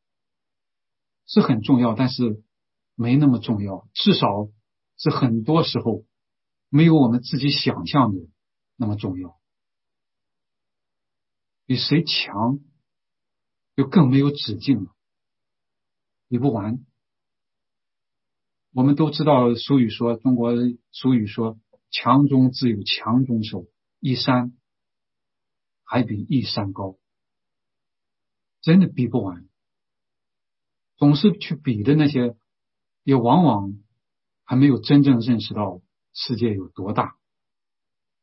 [1.26, 2.44] 是很重要，但是
[2.94, 3.88] 没那么重要。
[3.96, 4.28] 至少
[4.96, 6.06] 是很多时候
[6.70, 8.20] 没有我们自己想象的
[8.76, 9.40] 那么重要。
[11.66, 12.60] 比谁强，
[13.76, 14.96] 就更没有止境了，
[16.28, 16.86] 比不完。
[18.72, 20.54] 我们都知道俗语说，中国
[20.92, 21.60] 俗语说
[21.92, 23.68] ：“强中自有强中手，
[24.00, 24.54] 一山。”
[25.88, 26.98] 还比一山高，
[28.62, 29.48] 真的比不完。
[30.96, 32.36] 总是去比的那些，
[33.04, 33.72] 也往往
[34.44, 37.18] 还没有真正认识到世界有多大，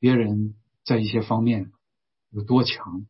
[0.01, 1.71] 别人在一些方面
[2.31, 3.07] 有多强。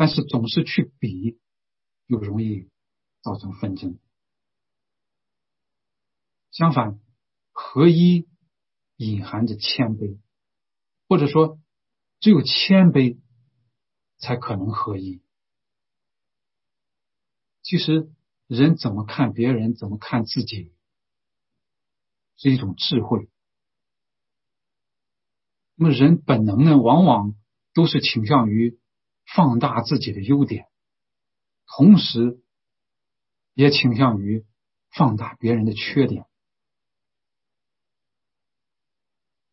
[0.00, 1.38] 但是总是去比，
[2.06, 2.70] 又容易
[3.20, 3.98] 造成纷争。
[6.50, 6.98] 相反，
[7.52, 8.26] 合一
[8.96, 10.18] 隐含着谦卑，
[11.06, 11.60] 或者说。
[12.18, 13.18] 只有谦卑，
[14.16, 15.22] 才可能合一。
[17.62, 18.10] 其实，
[18.46, 20.72] 人怎么看别人，怎么看自己，
[22.36, 23.28] 是一种智慧。
[25.74, 27.34] 那么，人本能呢，往往
[27.74, 28.78] 都是倾向于
[29.34, 30.68] 放大自己的优点，
[31.66, 32.40] 同时，
[33.54, 34.44] 也倾向于
[34.90, 36.26] 放大别人的缺点。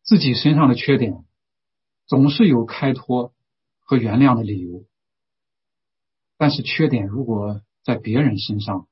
[0.02, 1.24] 自己身上的缺点。
[2.06, 3.34] 总是有开脱
[3.80, 4.86] 和原谅的理由，
[6.38, 8.88] 但是缺点如果在别人身上，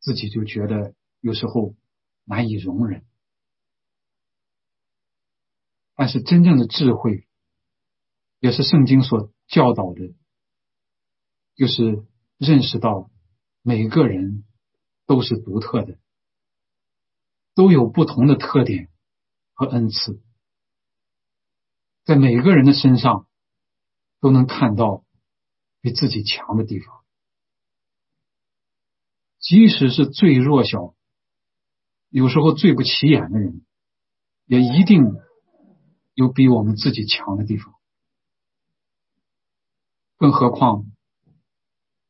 [0.00, 1.76] 自己就觉得有时候
[2.24, 3.06] 难以容忍。
[5.94, 7.28] 但是真正的智慧，
[8.40, 10.14] 也是圣经所教导的，
[11.54, 12.04] 就是
[12.38, 13.10] 认识到
[13.62, 14.44] 每个人
[15.06, 15.98] 都是独特的，
[17.54, 18.90] 都有不同的特点
[19.52, 20.20] 和恩赐。
[22.04, 23.26] 在每个人的身上
[24.20, 25.04] 都能看到
[25.80, 27.04] 比自己强的地方，
[29.38, 30.94] 即使是最弱小、
[32.08, 33.64] 有时候最不起眼的人，
[34.46, 35.04] 也一定
[36.14, 37.73] 有比我们自己强的地方。
[40.16, 40.86] 更何况，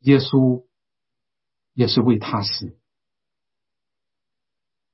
[0.01, 0.67] 耶稣
[1.73, 2.79] 也是为他死，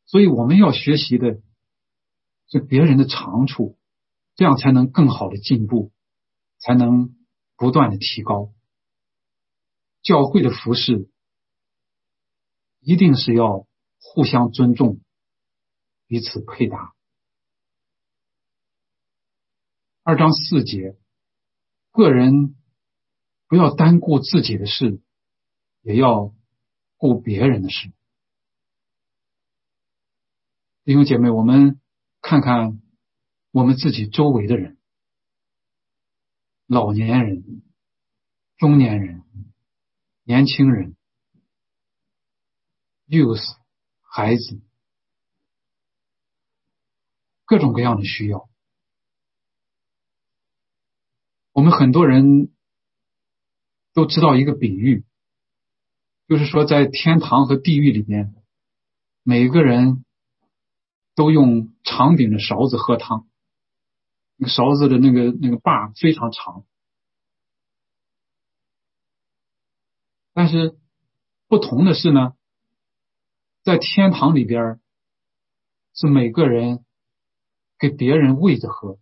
[0.07, 1.41] 所以我们要学习的
[2.47, 3.77] 是别人的长处。
[4.37, 5.93] 这样才能更好的进步，
[6.57, 7.15] 才能
[7.57, 8.55] 不断的提高。
[10.01, 11.11] 教会的服饰
[12.79, 13.67] 一定是要
[13.99, 15.01] 互相尊重，
[16.07, 16.95] 彼此配搭。
[20.05, 20.97] 二章四节，
[21.91, 22.57] 个人
[23.51, 25.03] 不要单顾自己的事，
[25.83, 26.33] 也要
[26.97, 27.93] 顾别人的事。
[30.85, 31.81] 弟兄姐妹，我们
[32.23, 32.81] 看看。
[33.53, 34.79] 我们自己周围的人，
[36.67, 37.65] 老年人、
[38.59, 39.25] 中年人、
[40.23, 40.95] 年轻人、
[43.09, 43.57] youth
[44.03, 44.61] 孩子，
[47.45, 48.49] 各种各样的需要。
[51.51, 52.53] 我们很多人
[53.93, 55.05] 都知道一个比喻，
[56.29, 58.35] 就是说，在天堂和地狱里面，
[59.25, 60.05] 每个人
[61.17, 63.27] 都用长柄的勺子喝汤，
[64.37, 66.65] 那个勺子的那个那个把非常长。
[70.33, 70.79] 但是
[71.49, 72.35] 不同的是呢，
[73.65, 74.81] 在天堂里边
[75.95, 76.85] 是每个人
[77.77, 79.01] 给别人喂着喝，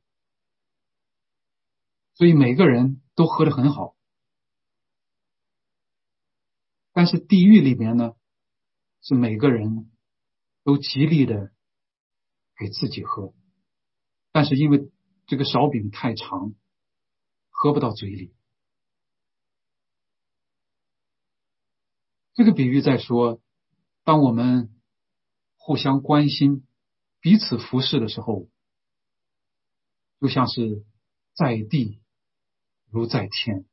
[2.14, 3.94] 所以每个人都喝的很好。
[6.98, 8.16] 但是地狱里面呢，
[9.02, 9.88] 是每个人
[10.64, 11.52] 都极力的
[12.56, 13.32] 给自己喝，
[14.32, 14.90] 但是因为
[15.28, 16.56] 这个勺柄太长，
[17.50, 18.34] 喝不到嘴里。
[22.34, 23.40] 这个比喻在说，
[24.02, 24.76] 当我们
[25.56, 26.66] 互相关心、
[27.20, 28.48] 彼此服侍的时候，
[30.18, 30.84] 就像是
[31.32, 32.00] 在地
[32.90, 33.66] 如在天。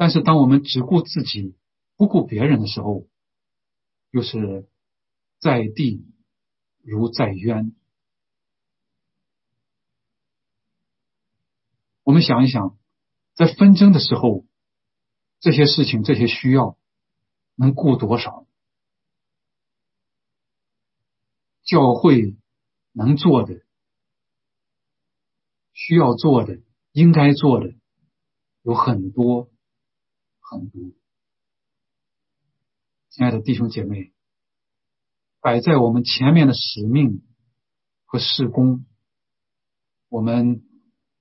[0.00, 1.54] 但是，当我们只顾自己，
[1.98, 3.06] 不顾别人的时候，
[4.10, 4.66] 又是
[5.38, 6.06] 在地
[6.82, 7.76] 如在渊。
[12.02, 12.78] 我们想一想，
[13.34, 14.46] 在纷争的时候，
[15.38, 16.78] 这些事情、这些需要，
[17.54, 18.46] 能顾多少？
[21.62, 22.38] 教会
[22.92, 23.60] 能做的、
[25.74, 27.74] 需要做的、应该做的，
[28.62, 29.50] 有很多。
[30.50, 30.82] 很多，
[33.08, 34.12] 亲爱的弟兄姐妹，
[35.40, 37.22] 摆在我们前面的使命
[38.04, 38.84] 和事工，
[40.08, 40.64] 我们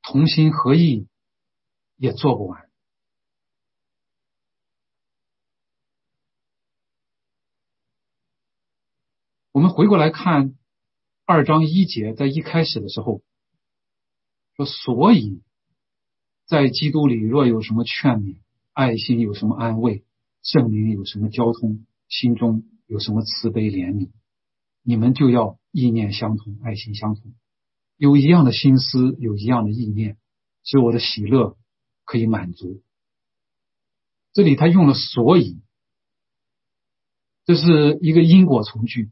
[0.02, 1.08] 同心合意
[1.96, 2.72] 也做不完。
[9.52, 10.58] 我们回过来看
[11.26, 13.22] 二章一节，在一开始的时候
[14.56, 15.44] 说：“所以，
[16.48, 18.42] 在基督里若有什么劝勉。”
[18.80, 20.06] 爱心有什么安慰？
[20.42, 21.86] 圣灵有什么交通？
[22.08, 24.12] 心中有什么慈悲怜悯？
[24.84, 27.34] 你们就要意念相同，爱心相同，
[27.98, 30.18] 有一样的心思，有一样的意念，
[30.64, 31.58] 使我的喜乐
[32.06, 32.82] 可以满足。
[34.32, 35.62] 这里他用了“所以”，
[37.44, 39.12] 这是一个因果从句，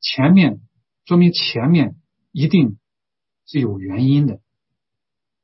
[0.00, 0.62] 前面
[1.04, 1.96] 说明前面
[2.30, 2.78] 一定
[3.44, 4.40] 是有原因的，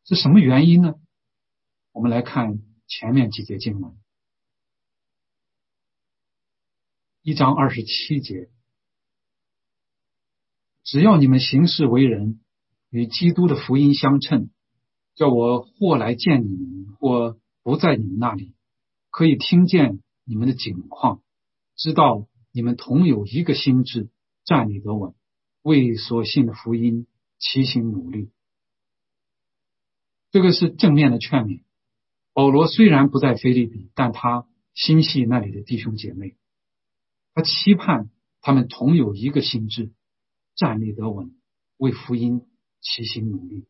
[0.07, 0.95] 是什么原因呢？
[1.93, 2.61] 我们来看。
[2.89, 3.95] 前面几节经文，
[7.21, 8.49] 一章二十七节，
[10.85, 12.41] 只要你们行事为人
[12.89, 14.49] 与基督的福音相称，
[15.15, 18.55] 叫我或来见你们，或不在你们那里，
[19.11, 21.23] 可以听见你们的景况，
[21.77, 24.09] 知道你们同有一个心智，
[24.45, 25.15] 站立得稳，
[25.61, 27.07] 为所信的福音
[27.39, 28.31] 齐心努力。
[30.31, 31.68] 这个是正面的劝勉。
[32.39, 36.37] 保罗虽然不在菲利比，但他心系那里的弟兄姐妹，
[37.35, 38.11] 他期盼
[38.41, 39.93] 他们同有一个心智，
[40.55, 41.37] 站立得稳，
[41.79, 42.47] 为福音
[42.81, 43.67] 齐心努力。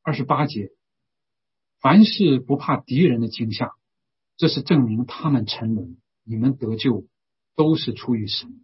[0.00, 0.70] 二十八节，
[1.80, 3.72] 凡事不怕敌人的惊吓，
[4.36, 7.04] 这是证明他们沉沦，你们得救
[7.56, 8.60] 都是出于神。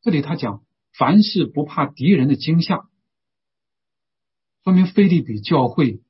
[0.00, 0.64] 这里他讲，
[0.94, 2.88] 凡事不怕敌人的惊吓。
[4.64, 6.02] 说明菲利比教会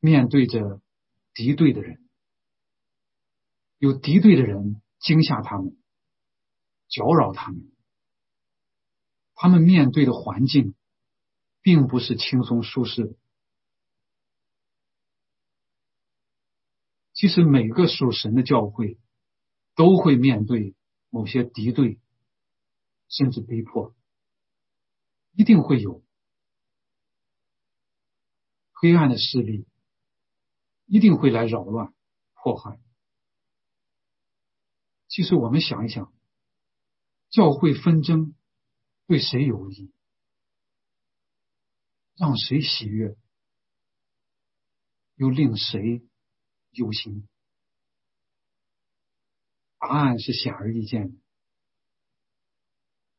[0.00, 0.80] 面对着
[1.34, 2.08] 敌对的人，
[3.78, 5.76] 有敌对的人惊吓他们，
[6.88, 7.70] 搅扰他们。
[9.34, 10.74] 他们面对的环境
[11.62, 13.14] 并不是轻松舒适的。
[17.12, 18.98] 其实每个属神的教会
[19.74, 20.74] 都会面对
[21.10, 22.00] 某些敌对，
[23.08, 23.94] 甚至逼迫，
[25.32, 26.02] 一定会有。
[28.80, 29.66] 黑暗的势力
[30.86, 31.92] 一定会来扰乱、
[32.34, 32.80] 破坏。
[35.08, 36.12] 其实我们想一想，
[37.30, 38.34] 教会纷争
[39.06, 39.92] 对谁有益？
[42.14, 43.16] 让谁喜悦？
[45.16, 46.02] 又令谁
[46.70, 47.26] 忧心？
[49.78, 51.18] 答案是显而易见的，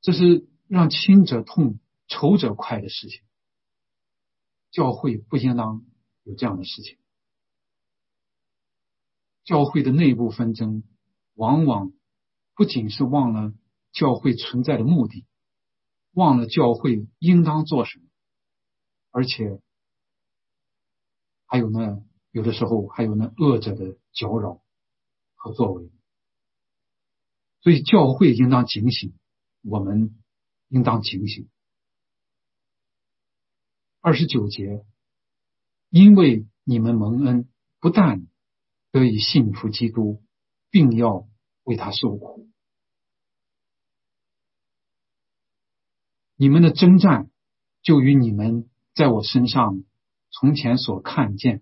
[0.02, 3.24] 这是让亲者痛、仇者快的事情。
[4.72, 5.84] 教会不应当
[6.24, 6.98] 有这样的事情。
[9.44, 10.84] 教会的内部纷争，
[11.34, 11.92] 往往
[12.56, 13.54] 不仅是忘了
[13.92, 15.26] 教会存在的目的，
[16.12, 18.06] 忘了教会应当做什么，
[19.10, 19.60] 而且
[21.46, 24.62] 还有那有的时候还有那恶者的搅扰
[25.36, 25.90] 和作为。
[27.62, 29.14] 所以教会应当警醒，
[29.64, 30.16] 我们
[30.68, 31.50] 应当警醒。
[34.02, 34.86] 二十九节，
[35.90, 38.28] 因为你们蒙恩，不但
[38.92, 40.24] 得以信服基督，
[40.70, 41.28] 并要
[41.64, 42.50] 为他受苦。
[46.36, 47.30] 你们的征战，
[47.82, 49.84] 就与你们在我身上
[50.30, 51.62] 从前所看见、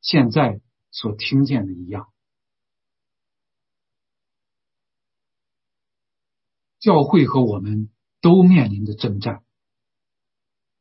[0.00, 2.10] 现在所听见的一样。
[6.78, 9.44] 教会和我们都面临着征战，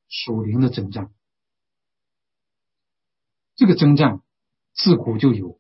[0.08, 1.14] 属灵的征战。
[3.56, 4.22] 这个征战
[4.74, 5.60] 自古就有，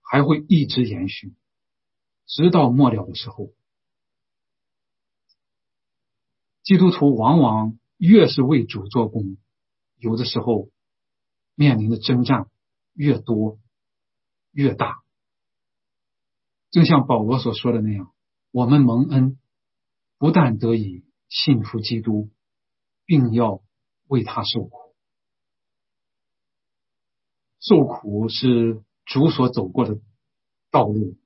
[0.00, 1.34] 还会一直延续，
[2.26, 3.52] 直到末了的时候。
[6.62, 9.36] 基督徒往往越是为主做工，
[9.96, 10.70] 有的时候
[11.54, 12.48] 面临的征战
[12.94, 13.58] 越多
[14.50, 15.02] 越大。
[16.70, 18.14] 正像保罗所说的那样，
[18.50, 19.38] 我们蒙恩，
[20.16, 22.30] 不但得以信服基督，
[23.06, 23.62] 并要
[24.06, 24.94] 为他受苦。
[27.60, 29.98] 受苦是主所走过的
[30.70, 31.16] 道路，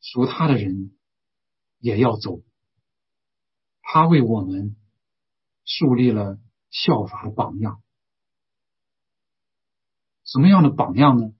[0.00, 0.96] 属他的人
[1.78, 2.40] 也要走。
[3.80, 4.76] 他为我们
[5.64, 6.38] 树立了
[6.70, 7.82] 效法的榜样。
[10.24, 11.34] 什么样的榜样呢？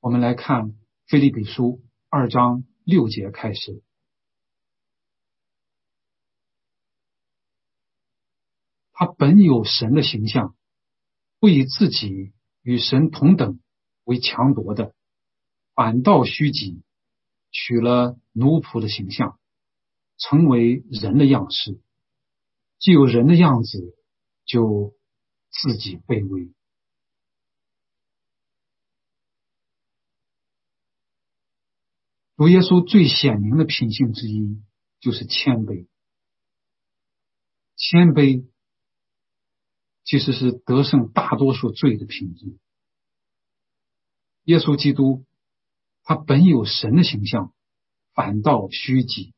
[0.00, 0.64] 我们来看
[1.06, 1.78] 《菲利比书》
[2.08, 3.84] 二章六节开始。
[9.04, 10.54] 他本有神的形象，
[11.40, 12.32] 不以自己
[12.62, 13.58] 与神同等
[14.04, 14.94] 为强夺的，
[15.74, 16.84] 反倒虚己，
[17.50, 19.40] 取了奴仆的形象。
[20.18, 21.80] 成为人的样式，
[22.78, 23.96] 既有人的样子，
[24.44, 24.94] 就
[25.50, 26.52] 自己卑微。
[32.36, 34.62] 主耶稣最显明的品性之一
[35.00, 35.88] 就是谦卑。
[37.74, 38.46] 谦卑
[40.04, 42.58] 其实是得胜大多数罪的品质。
[44.44, 45.24] 耶稣基督
[46.02, 47.52] 他本有神的形象，
[48.12, 49.34] 反倒虚己。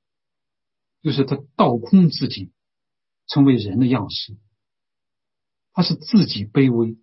[1.02, 2.50] 就是他倒空自己，
[3.26, 4.38] 成为人的样式。
[5.74, 6.96] 他是自己卑微。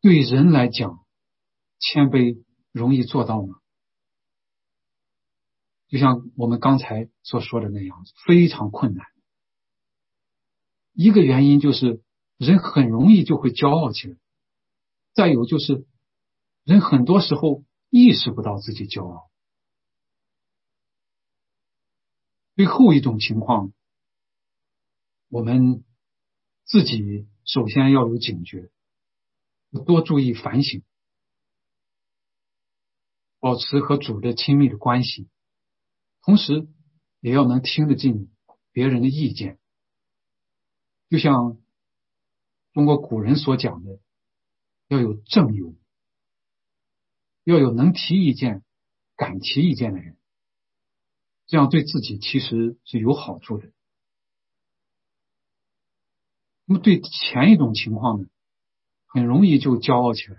[0.00, 1.04] 对人来讲，
[1.80, 3.58] 谦卑容易做到吗？
[5.88, 9.04] 就像我们刚才所说的那样，非常困难。
[10.96, 12.02] 一个原因就是
[12.38, 14.16] 人很容易就会骄傲起来，
[15.12, 15.86] 再有就是
[16.64, 19.30] 人很多时候意识不到自己骄傲。
[22.54, 23.74] 最后一种情况，
[25.28, 25.84] 我们
[26.64, 28.70] 自己首先要有警觉，
[29.84, 30.82] 多注意反省，
[33.38, 35.28] 保持和主的亲密的关系，
[36.22, 36.66] 同时
[37.20, 38.30] 也要能听得进
[38.72, 39.58] 别人的意见。
[41.08, 41.58] 就像
[42.72, 44.00] 中国古人所讲的，
[44.88, 45.74] 要有正友，
[47.44, 48.64] 要有能提意见、
[49.16, 50.16] 敢提意见的人。
[51.46, 53.70] 这样对自己其实是有好处的。
[56.64, 58.28] 那么对前一种情况呢，
[59.06, 60.36] 很容易就骄傲起来。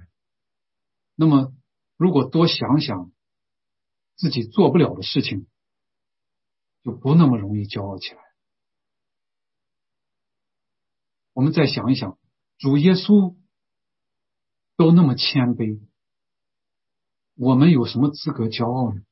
[1.16, 1.54] 那么
[1.96, 3.12] 如果多想想
[4.18, 5.48] 自己做不了的事情，
[6.84, 8.27] 就不那么容易骄傲起来。
[11.38, 12.18] 我们再想一想，
[12.58, 13.36] 主耶稣
[14.76, 15.80] 都那么谦卑，
[17.36, 19.04] 我们有什么资格骄傲呢？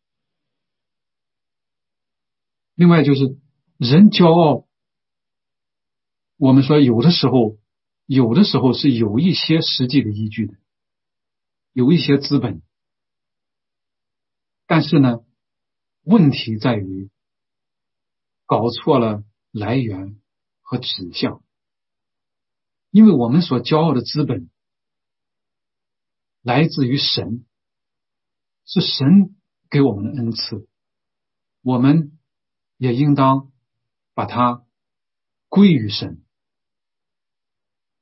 [2.74, 3.38] 另外就是
[3.78, 4.68] 人骄傲，
[6.38, 7.60] 我们说有的时候，
[8.08, 10.56] 有的时候是有一些实际的依据的，
[11.74, 12.64] 有一些资本，
[14.66, 15.24] 但是呢，
[16.02, 17.12] 问题在于
[18.48, 20.20] 搞错了来源
[20.64, 21.44] 和指向，
[22.96, 24.50] 因为我们所骄傲的资本
[26.42, 27.46] 来自于神，
[28.64, 29.36] 是神
[29.70, 30.66] 给我们的恩赐，
[31.62, 32.18] 我们。
[32.78, 33.54] 也应当
[34.14, 34.66] 把它
[35.48, 36.26] 归于神，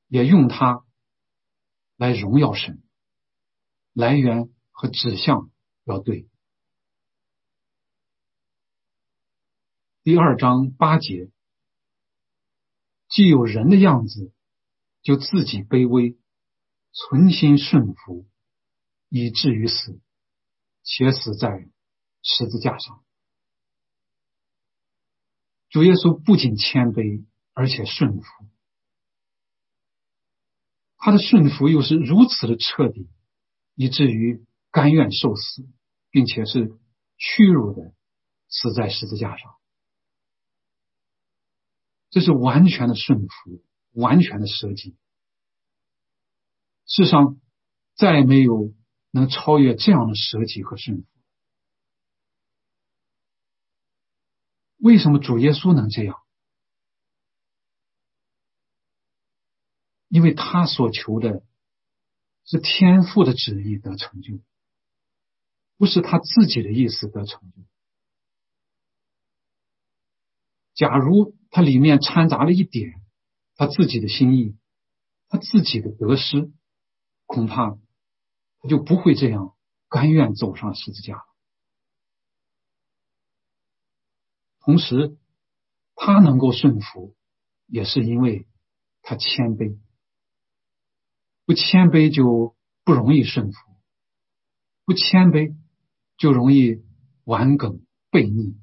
[0.07, 0.83] 也用它
[1.95, 2.81] 来荣耀神。
[3.93, 5.51] 来源和指向
[5.83, 6.27] 要对。
[10.01, 11.29] 第二章八节，
[13.07, 14.33] 既有人的样子，
[15.03, 16.17] 就自己卑微，
[16.91, 18.25] 存心顺服，
[19.09, 20.01] 以至于死，
[20.81, 21.69] 且死在
[22.21, 23.03] 十字架上。
[25.69, 28.25] 主耶稣不仅谦卑，而且顺服。
[30.97, 33.09] 他的顺服又是如此的彻底，
[33.75, 35.67] 以至于甘愿受死，
[36.11, 36.79] 并且是
[37.17, 37.93] 屈辱的
[38.47, 39.55] 死在十字架上。
[42.09, 44.95] 这是完全的顺服，完全的舍己。
[46.85, 47.39] 世上
[47.95, 48.73] 再也没有
[49.11, 51.05] 能超越这样的舍己和顺服？
[54.77, 56.19] 为什么主耶稣能这样？
[60.09, 61.43] 因为他所求的
[62.45, 64.39] 是天父的旨意得成就，
[65.77, 67.63] 不是他自己的意思得成就。
[70.75, 73.01] 假如他里面掺杂了一点
[73.55, 74.57] 他自己的心意，
[75.29, 76.51] 他自己的得失，
[77.25, 77.77] 恐怕
[78.59, 79.55] 他就不会这样
[79.89, 81.23] 甘愿走上十字架。
[84.59, 85.17] 同时，
[85.95, 87.15] 他能够顺服，
[87.67, 88.47] 也是因为
[89.01, 89.77] 他谦卑。
[91.45, 93.57] 不谦卑就不容易顺服，
[94.85, 95.55] 不谦卑
[96.17, 96.81] 就容易
[97.25, 98.57] 顽梗悖逆。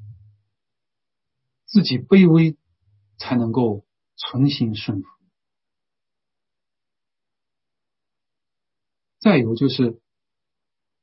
[1.67, 2.57] 自己卑微，
[3.19, 3.87] 才能够
[4.29, 5.09] 存心顺服。
[9.19, 10.01] 再有就是，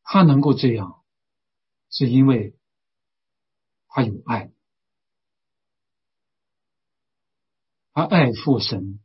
[0.03, 1.03] 他能够这样，
[1.89, 2.55] 是因为
[3.87, 4.51] 他有爱。
[7.93, 8.99] 他爱父神，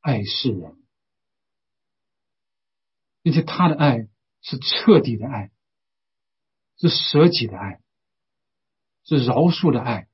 [0.00, 0.82] 爱世人，
[3.22, 4.08] 并且他的爱
[4.42, 5.50] 是彻底的爱，
[6.76, 7.82] 是舍己的爱，
[9.04, 10.08] 是饶恕的爱，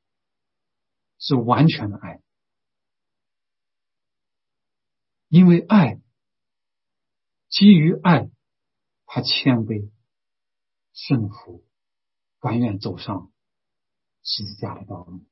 [1.19, 2.23] 是完全的爱。
[5.29, 6.01] 因为爱，
[7.49, 8.31] 基于爱，
[9.05, 9.91] 他谦卑、
[10.93, 11.65] 顺服，
[12.41, 13.31] 甘愿走上
[14.23, 15.25] 十字架的道路。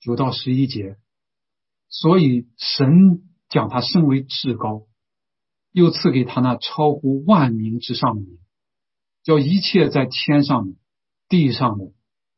[0.00, 0.98] 九到十一节，
[1.88, 4.86] 所以神将他升为至高，
[5.70, 8.38] 又赐给他那超乎万民之上的名，
[9.22, 10.76] 叫一切在天上的、
[11.28, 11.92] 地上的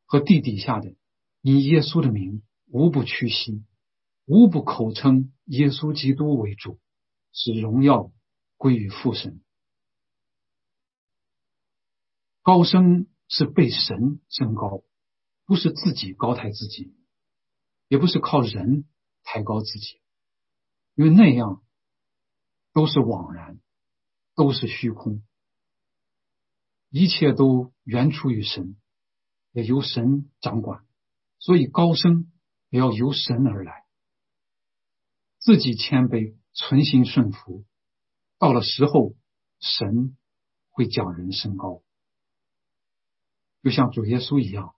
[0.05, 0.95] 和地底下的，
[1.41, 3.65] 以耶稣的名，无不屈膝，
[4.27, 6.79] 无不口称耶稣基督为主，
[7.33, 8.12] 使荣耀
[8.59, 9.41] 归于父神。
[12.43, 14.83] 高升是被神升高，
[15.47, 16.95] 不是自己高抬自己。
[17.89, 18.85] 也不是靠人
[19.22, 20.01] 抬高自己，
[20.97, 21.62] 因为那样
[22.72, 23.61] 都是枉然，
[24.35, 25.22] 都是虚空，
[26.91, 28.77] 一切都源出于神，
[29.53, 30.85] 也由神掌管，
[31.39, 32.33] 所以高升
[32.70, 33.86] 也要由神而来。
[35.47, 37.65] 自己谦卑，存心顺服，
[38.37, 39.15] 到了时候，
[39.61, 40.17] 神
[40.71, 41.85] 会讲人升高，
[43.63, 44.75] 就像主耶稣一样，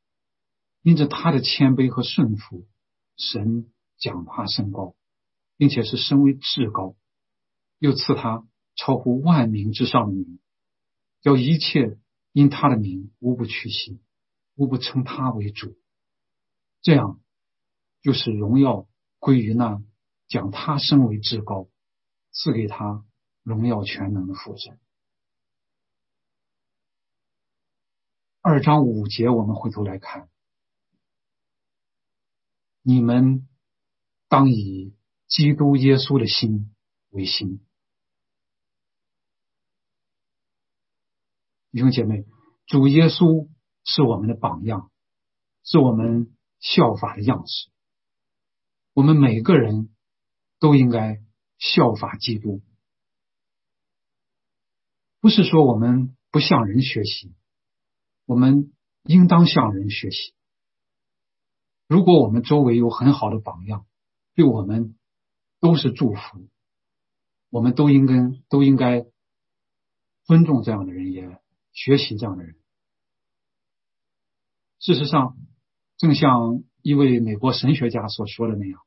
[0.82, 2.68] 因着他的谦卑和顺服。
[3.16, 4.94] 神讲他升高，
[5.56, 6.96] 并且是升为至高，
[7.78, 8.46] 又赐他
[8.76, 10.38] 超乎万民之上的名，
[11.22, 11.98] 叫一切
[12.32, 14.02] 因他的名无不屈膝，
[14.54, 15.78] 无不称他为主。
[16.82, 17.22] 这样，
[18.02, 18.86] 就是荣耀
[19.18, 19.82] 归于那
[20.28, 21.68] 将他升为至高，
[22.30, 23.04] 赐给他
[23.42, 24.78] 荣耀全能的父神。
[28.40, 30.28] 二章五节，我们回头来看。
[32.82, 33.48] 你们
[34.28, 34.94] 当以
[35.26, 36.74] 基督耶稣的心
[37.10, 37.60] 为心，
[41.70, 42.24] 弟兄姐妹，
[42.66, 43.48] 主耶稣
[43.84, 44.90] 是我们的榜样，
[45.64, 47.70] 是我们效法的样式。
[48.94, 49.94] 我们每个人
[50.58, 51.20] 都应该
[51.58, 52.62] 效法基督，
[55.20, 57.34] 不是说我们不向人学习，
[58.26, 58.72] 我们
[59.04, 60.34] 应当向人学习。
[61.86, 63.86] 如果我们周围有很好的榜样，
[64.34, 64.96] 对我们
[65.60, 66.48] 都是祝福，
[67.50, 68.14] 我们都应该
[68.48, 69.06] 都应该
[70.24, 71.40] 尊重这样的人，也
[71.72, 72.56] 学习这样的人。
[74.80, 75.36] 事实上，
[75.96, 78.80] 正像一位美国神学家所说的那样，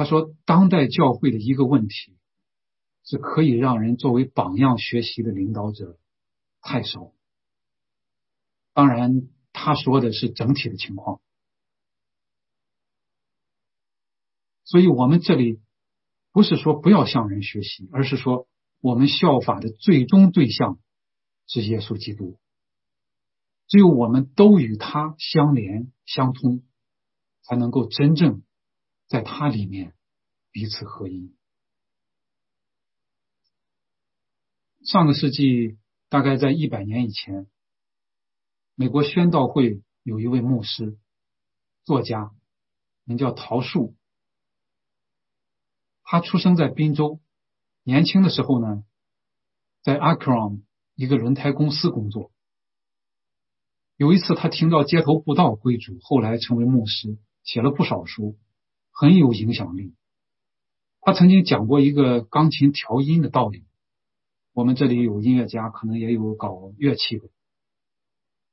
[0.00, 2.16] 他说，当代教会的一个问题
[3.04, 5.98] 是可以让人作为榜样学习的领导者
[6.62, 7.12] 太少。
[8.72, 11.20] 当然，他说的是整体的情况。
[14.64, 15.60] 所以，我们这里
[16.32, 18.48] 不是说不要向人学习，而是说
[18.80, 20.78] 我们效法的最终对象
[21.46, 22.38] 是耶稣基督。
[23.68, 26.62] 只有我们都与他相连相通，
[27.42, 28.42] 才能够真正
[29.10, 29.92] 在他里面
[30.52, 31.34] 彼此合一。
[34.84, 37.50] 上个世纪大概在一百年以前，
[38.76, 40.96] 美国宣道会有一位牧师、
[41.82, 42.30] 作家，
[43.02, 43.96] 名叫陶树。
[46.04, 47.20] 他出生在滨州，
[47.82, 48.84] 年轻的时候呢，
[49.82, 50.62] 在阿克隆
[50.94, 52.30] 一个轮胎公司工作。
[53.96, 58.38] 有一次，他听到街头布道归主，后来成为牧师，写了不少书，
[58.92, 59.94] 很有影响力。
[61.00, 63.64] 他曾经讲过一个钢琴调音的道理。
[64.52, 67.28] 我们这里有音乐家，可能也有搞乐器的，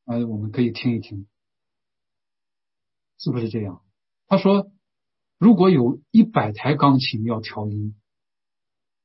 [0.05, 1.27] 呃，我们可以听一听，
[3.17, 3.81] 是不是这样？
[4.27, 4.71] 他说，
[5.39, 7.95] 如果有一百台钢琴要调音，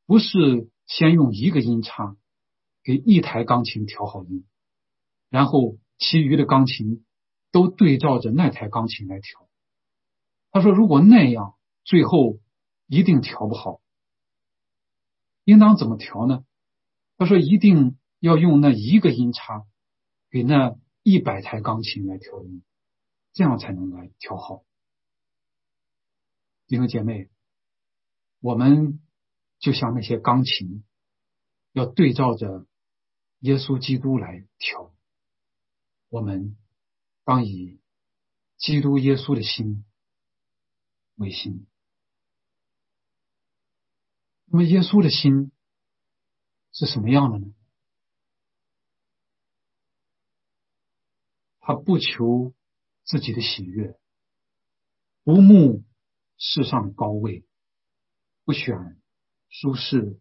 [0.07, 2.17] 不是先用一个音叉
[2.85, 4.47] 给一台钢琴调好音，
[5.31, 7.05] 然后其余的钢琴
[7.51, 9.49] 都对照着那台钢琴来调。
[10.53, 12.39] 他说，如果那样，最后
[12.87, 13.81] 一定调不好。
[15.45, 16.45] 应当怎么调呢？
[17.17, 19.67] 他说，一定要用那一个音叉
[20.31, 22.63] 给那一百台钢琴来调音，
[23.33, 24.63] 这样才能来调好。
[26.67, 27.29] 弟兄姐妹，
[28.41, 29.01] 我们
[29.59, 30.85] 就像那些钢琴，
[31.73, 32.67] 要对照着
[33.41, 34.95] 耶稣基督来调。
[36.09, 36.57] 我们
[37.25, 37.81] 当以
[38.59, 39.85] 基督耶稣的心
[41.23, 41.67] 为心。
[44.47, 45.53] 那么，耶稣的心
[46.73, 47.55] 是什么样的呢？
[51.61, 52.53] 他不求
[53.05, 53.99] 自己的喜悦，
[55.23, 55.85] 不慕
[56.37, 57.47] 世上的高位，
[58.45, 59.01] 不选
[59.49, 60.21] 舒适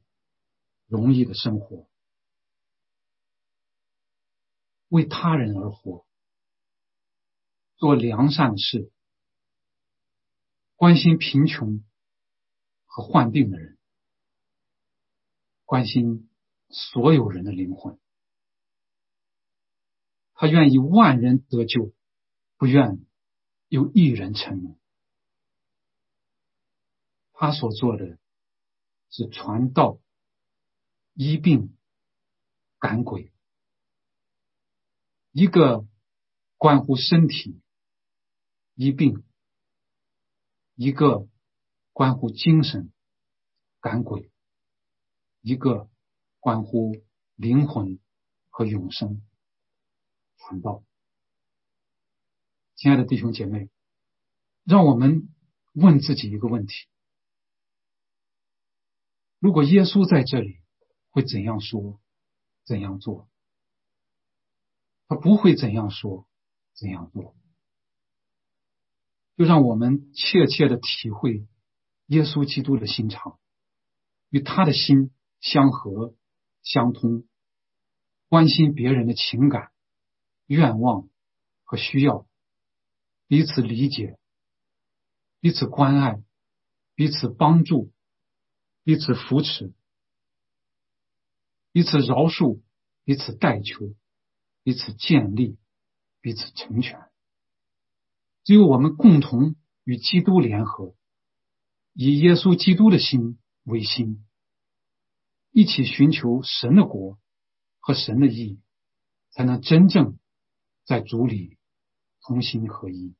[0.85, 1.89] 容易的生活，
[4.87, 6.05] 为他人而活，
[7.75, 8.91] 做良善事，
[10.81, 11.83] 关心贫穷
[12.87, 13.77] 和患病的人，
[15.63, 16.27] 关心
[16.69, 17.99] 所有人的灵魂。
[20.33, 21.93] 他愿意万人得救，
[22.57, 23.05] 不愿
[23.67, 24.75] 有一人沉沦。
[27.31, 28.17] 他所做的
[29.11, 29.99] 是传道、
[31.13, 31.77] 医病、
[32.79, 33.31] 赶鬼，
[35.29, 35.85] 一个
[36.57, 37.61] 关乎身体
[38.73, 39.23] 医病，
[40.83, 41.27] 一个
[41.93, 42.91] 关乎精神
[43.81, 44.31] 赶鬼，
[45.41, 45.91] 一个
[46.39, 46.95] 关乎
[47.35, 47.99] 灵魂
[48.49, 49.21] 和永生。
[50.37, 50.83] 传道，
[52.73, 53.69] 亲爱的弟兄姐妹，
[54.63, 55.29] 让我们
[55.73, 56.73] 问自己一个问题：
[59.37, 60.63] 如果耶稣在这里，
[61.11, 62.01] 会怎样说、
[62.65, 63.29] 怎样做？
[65.07, 66.27] 他不会怎样说、
[66.73, 67.35] 怎样做。
[69.37, 71.47] 就让我们切切的体会
[72.07, 73.39] 耶稣基督的心肠，
[74.29, 76.15] 与他的心相合、
[76.63, 77.25] 相通，
[78.27, 79.71] 关心别人的情感。
[80.47, 81.07] 愿望
[81.63, 82.27] 和需要，
[83.27, 84.19] 彼此理解，
[85.39, 86.21] 彼此关爱，
[86.93, 87.93] 彼此帮助，
[88.83, 89.73] 彼此扶持，
[91.71, 92.61] 彼此饶恕，
[93.05, 93.95] 彼此代求，
[94.63, 95.57] 彼此建立，
[96.19, 97.10] 彼此成全。
[98.43, 100.95] 只有我们共同与基督联合，
[101.93, 104.25] 以耶稣基督的心为心，
[105.51, 107.19] 一起寻求神的国
[107.79, 108.59] 和神的义，
[109.31, 110.17] 才能真正。
[110.83, 111.57] 在主里
[112.21, 113.15] 同心合一，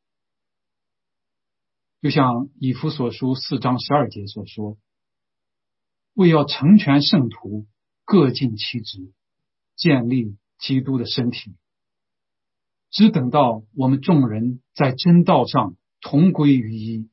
[2.02, 4.78] 就像以弗所书四章十二节所说
[6.14, 7.68] ：“为要成全圣徒，
[8.04, 9.14] 各尽其职，
[9.76, 11.56] 建立基督的身体。
[12.92, 17.10] 只等到我们众人在真道上同归于一，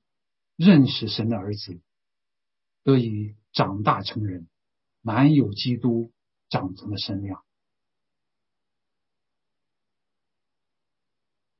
[0.56, 1.80] 认识神的儿子，
[2.82, 4.48] 得以长大成人，
[5.02, 6.12] 满有基督
[6.50, 7.44] 长成的身量。”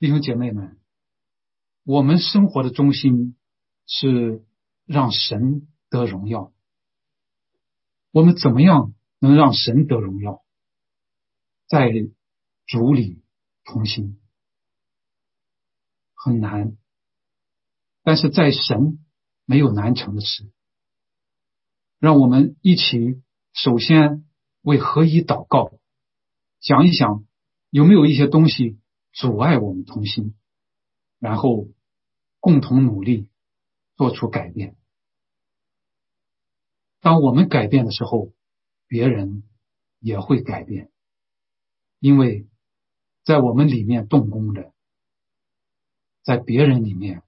[0.00, 0.78] 弟兄姐妹们，
[1.84, 3.36] 我们生活的中心
[3.86, 4.44] 是
[4.84, 6.52] 让神得荣耀。
[8.10, 10.42] 我们怎么样能让神得荣耀？
[11.68, 11.92] 在
[12.66, 13.22] 主里
[13.68, 14.18] 同心
[16.14, 16.76] 很难，
[18.02, 18.98] 但是在神
[19.44, 20.50] 没有难成的事。
[21.98, 24.28] 让我们一起首先
[24.62, 25.78] 为合一祷告，
[26.60, 27.24] 想一想
[27.70, 28.78] 有没有一些东西。
[29.10, 30.36] 阻碍我们同心，
[31.18, 31.66] 然后
[32.38, 33.28] 共同努力
[33.96, 34.76] 做出改变。
[37.00, 38.32] 当我们改变的时候，
[38.86, 39.42] 别人
[39.98, 40.92] 也会改变，
[41.98, 42.46] 因为
[43.28, 44.72] 在我们里面动工的，
[46.22, 47.22] 在别人里面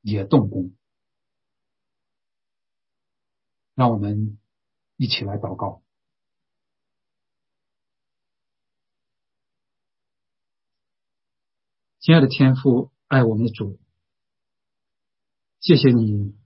[0.00, 0.74] 也动工。
[3.76, 4.36] 让我们
[4.96, 5.80] 一起来祷告。
[12.00, 13.78] 亲爱的天父，爱我们的主，
[15.60, 16.36] 谢谢你，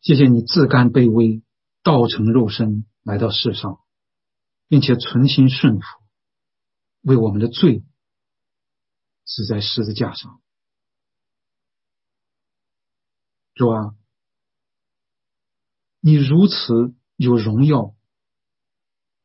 [0.00, 1.44] 谢谢你自甘卑微，
[1.84, 3.80] 道成肉身来到世上，
[4.66, 6.03] 并且存心顺服，
[7.04, 7.84] 为我们的罪
[9.26, 10.40] 死在十字架上。
[13.54, 13.94] 主啊，
[16.00, 17.94] 你如此有荣耀，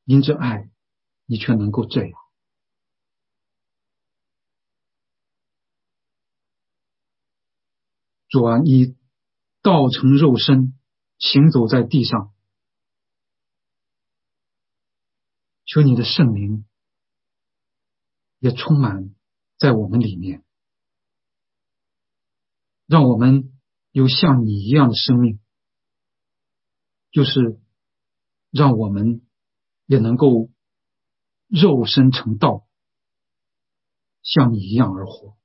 [0.03, 0.69] 因着爱，
[1.25, 2.11] 你却能够这样。
[8.27, 8.95] 主啊，你
[9.63, 10.79] 道成肉身，
[11.17, 12.35] 行走在地上，
[15.65, 16.68] 求你的圣灵
[18.39, 19.13] 也充满
[19.57, 20.43] 在我们里面，
[22.87, 23.53] 让我们
[23.91, 25.39] 有像你一样的生命，
[27.11, 27.59] 就是
[28.49, 29.21] 让我们
[29.85, 30.49] 也能够
[31.47, 32.65] 肉身成道，
[34.21, 35.37] 像你一样而活。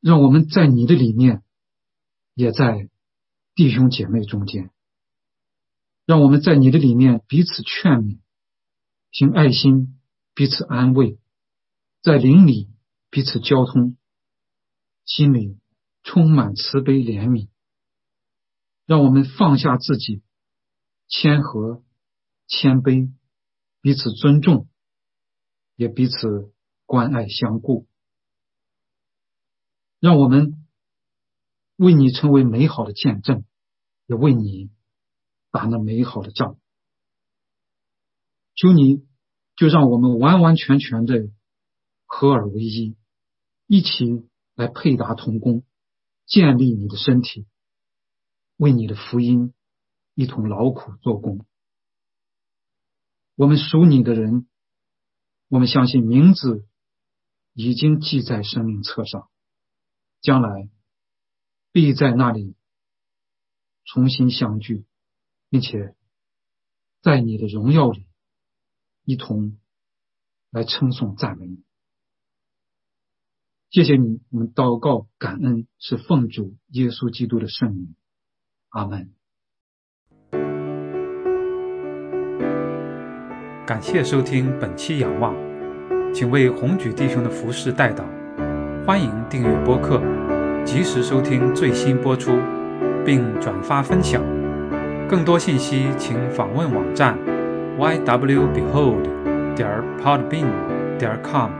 [0.00, 1.42] 让我们在你的里面，
[2.34, 2.90] 也在
[3.54, 4.68] 弟兄姐妹中间；
[6.04, 8.20] 让我们在你的里面彼此劝勉，
[9.16, 10.00] 凭爱心
[10.34, 11.20] 彼此安慰，
[12.02, 12.68] 在邻里
[13.10, 13.96] 彼此交通，
[15.04, 15.56] 心里
[16.02, 17.48] 充满慈悲怜悯。
[18.86, 20.24] 让我们放下自己，
[21.06, 21.84] 谦和、
[22.48, 23.12] 谦卑，
[23.80, 24.68] 彼此尊重，
[25.76, 26.52] 也彼此
[26.84, 27.86] 关爱相顾。
[30.00, 30.66] 让我们
[31.76, 33.44] 为你成为美好的见证，
[34.06, 34.72] 也为你
[35.52, 36.58] 打那美好的仗。
[38.54, 39.06] 求你，
[39.56, 41.30] 就让我们完完全全的
[42.06, 42.96] 合而为一，
[43.66, 45.64] 一起来配搭同工，
[46.26, 47.46] 建立你的身体，
[48.56, 49.52] 为你的福音
[50.14, 51.44] 一同劳苦做工。
[53.36, 54.46] 我们属你的人，
[55.48, 56.66] 我们相信名字
[57.52, 59.28] 已经记在生命册上。
[60.20, 60.70] 将来
[61.70, 62.56] 必在那里
[63.84, 64.86] 重新相聚，
[65.50, 65.94] 并且
[67.02, 68.06] 在你的荣耀里
[69.04, 69.58] 一同
[70.50, 71.62] 来称颂赞美你。
[73.70, 77.94] 谢谢你，我们祷告感恩是奉主耶稣基督的圣名，
[78.70, 79.12] 阿门。
[83.66, 85.34] 感谢收听本期仰望，
[86.14, 88.04] 请为红举弟兄的服饰代祷。
[88.86, 89.98] 欢迎订阅播客，
[90.64, 92.30] 及时收听最新播出，
[93.04, 94.22] 并转发分享。
[95.08, 97.18] 更多信息请访问网站
[97.78, 99.02] ywbehold.
[99.54, 99.68] 点
[100.02, 100.46] podbean.
[100.98, 101.50] 点 com。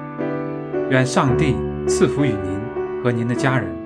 [0.90, 1.56] 愿上帝
[1.86, 3.83] 赐福于您和您的家人。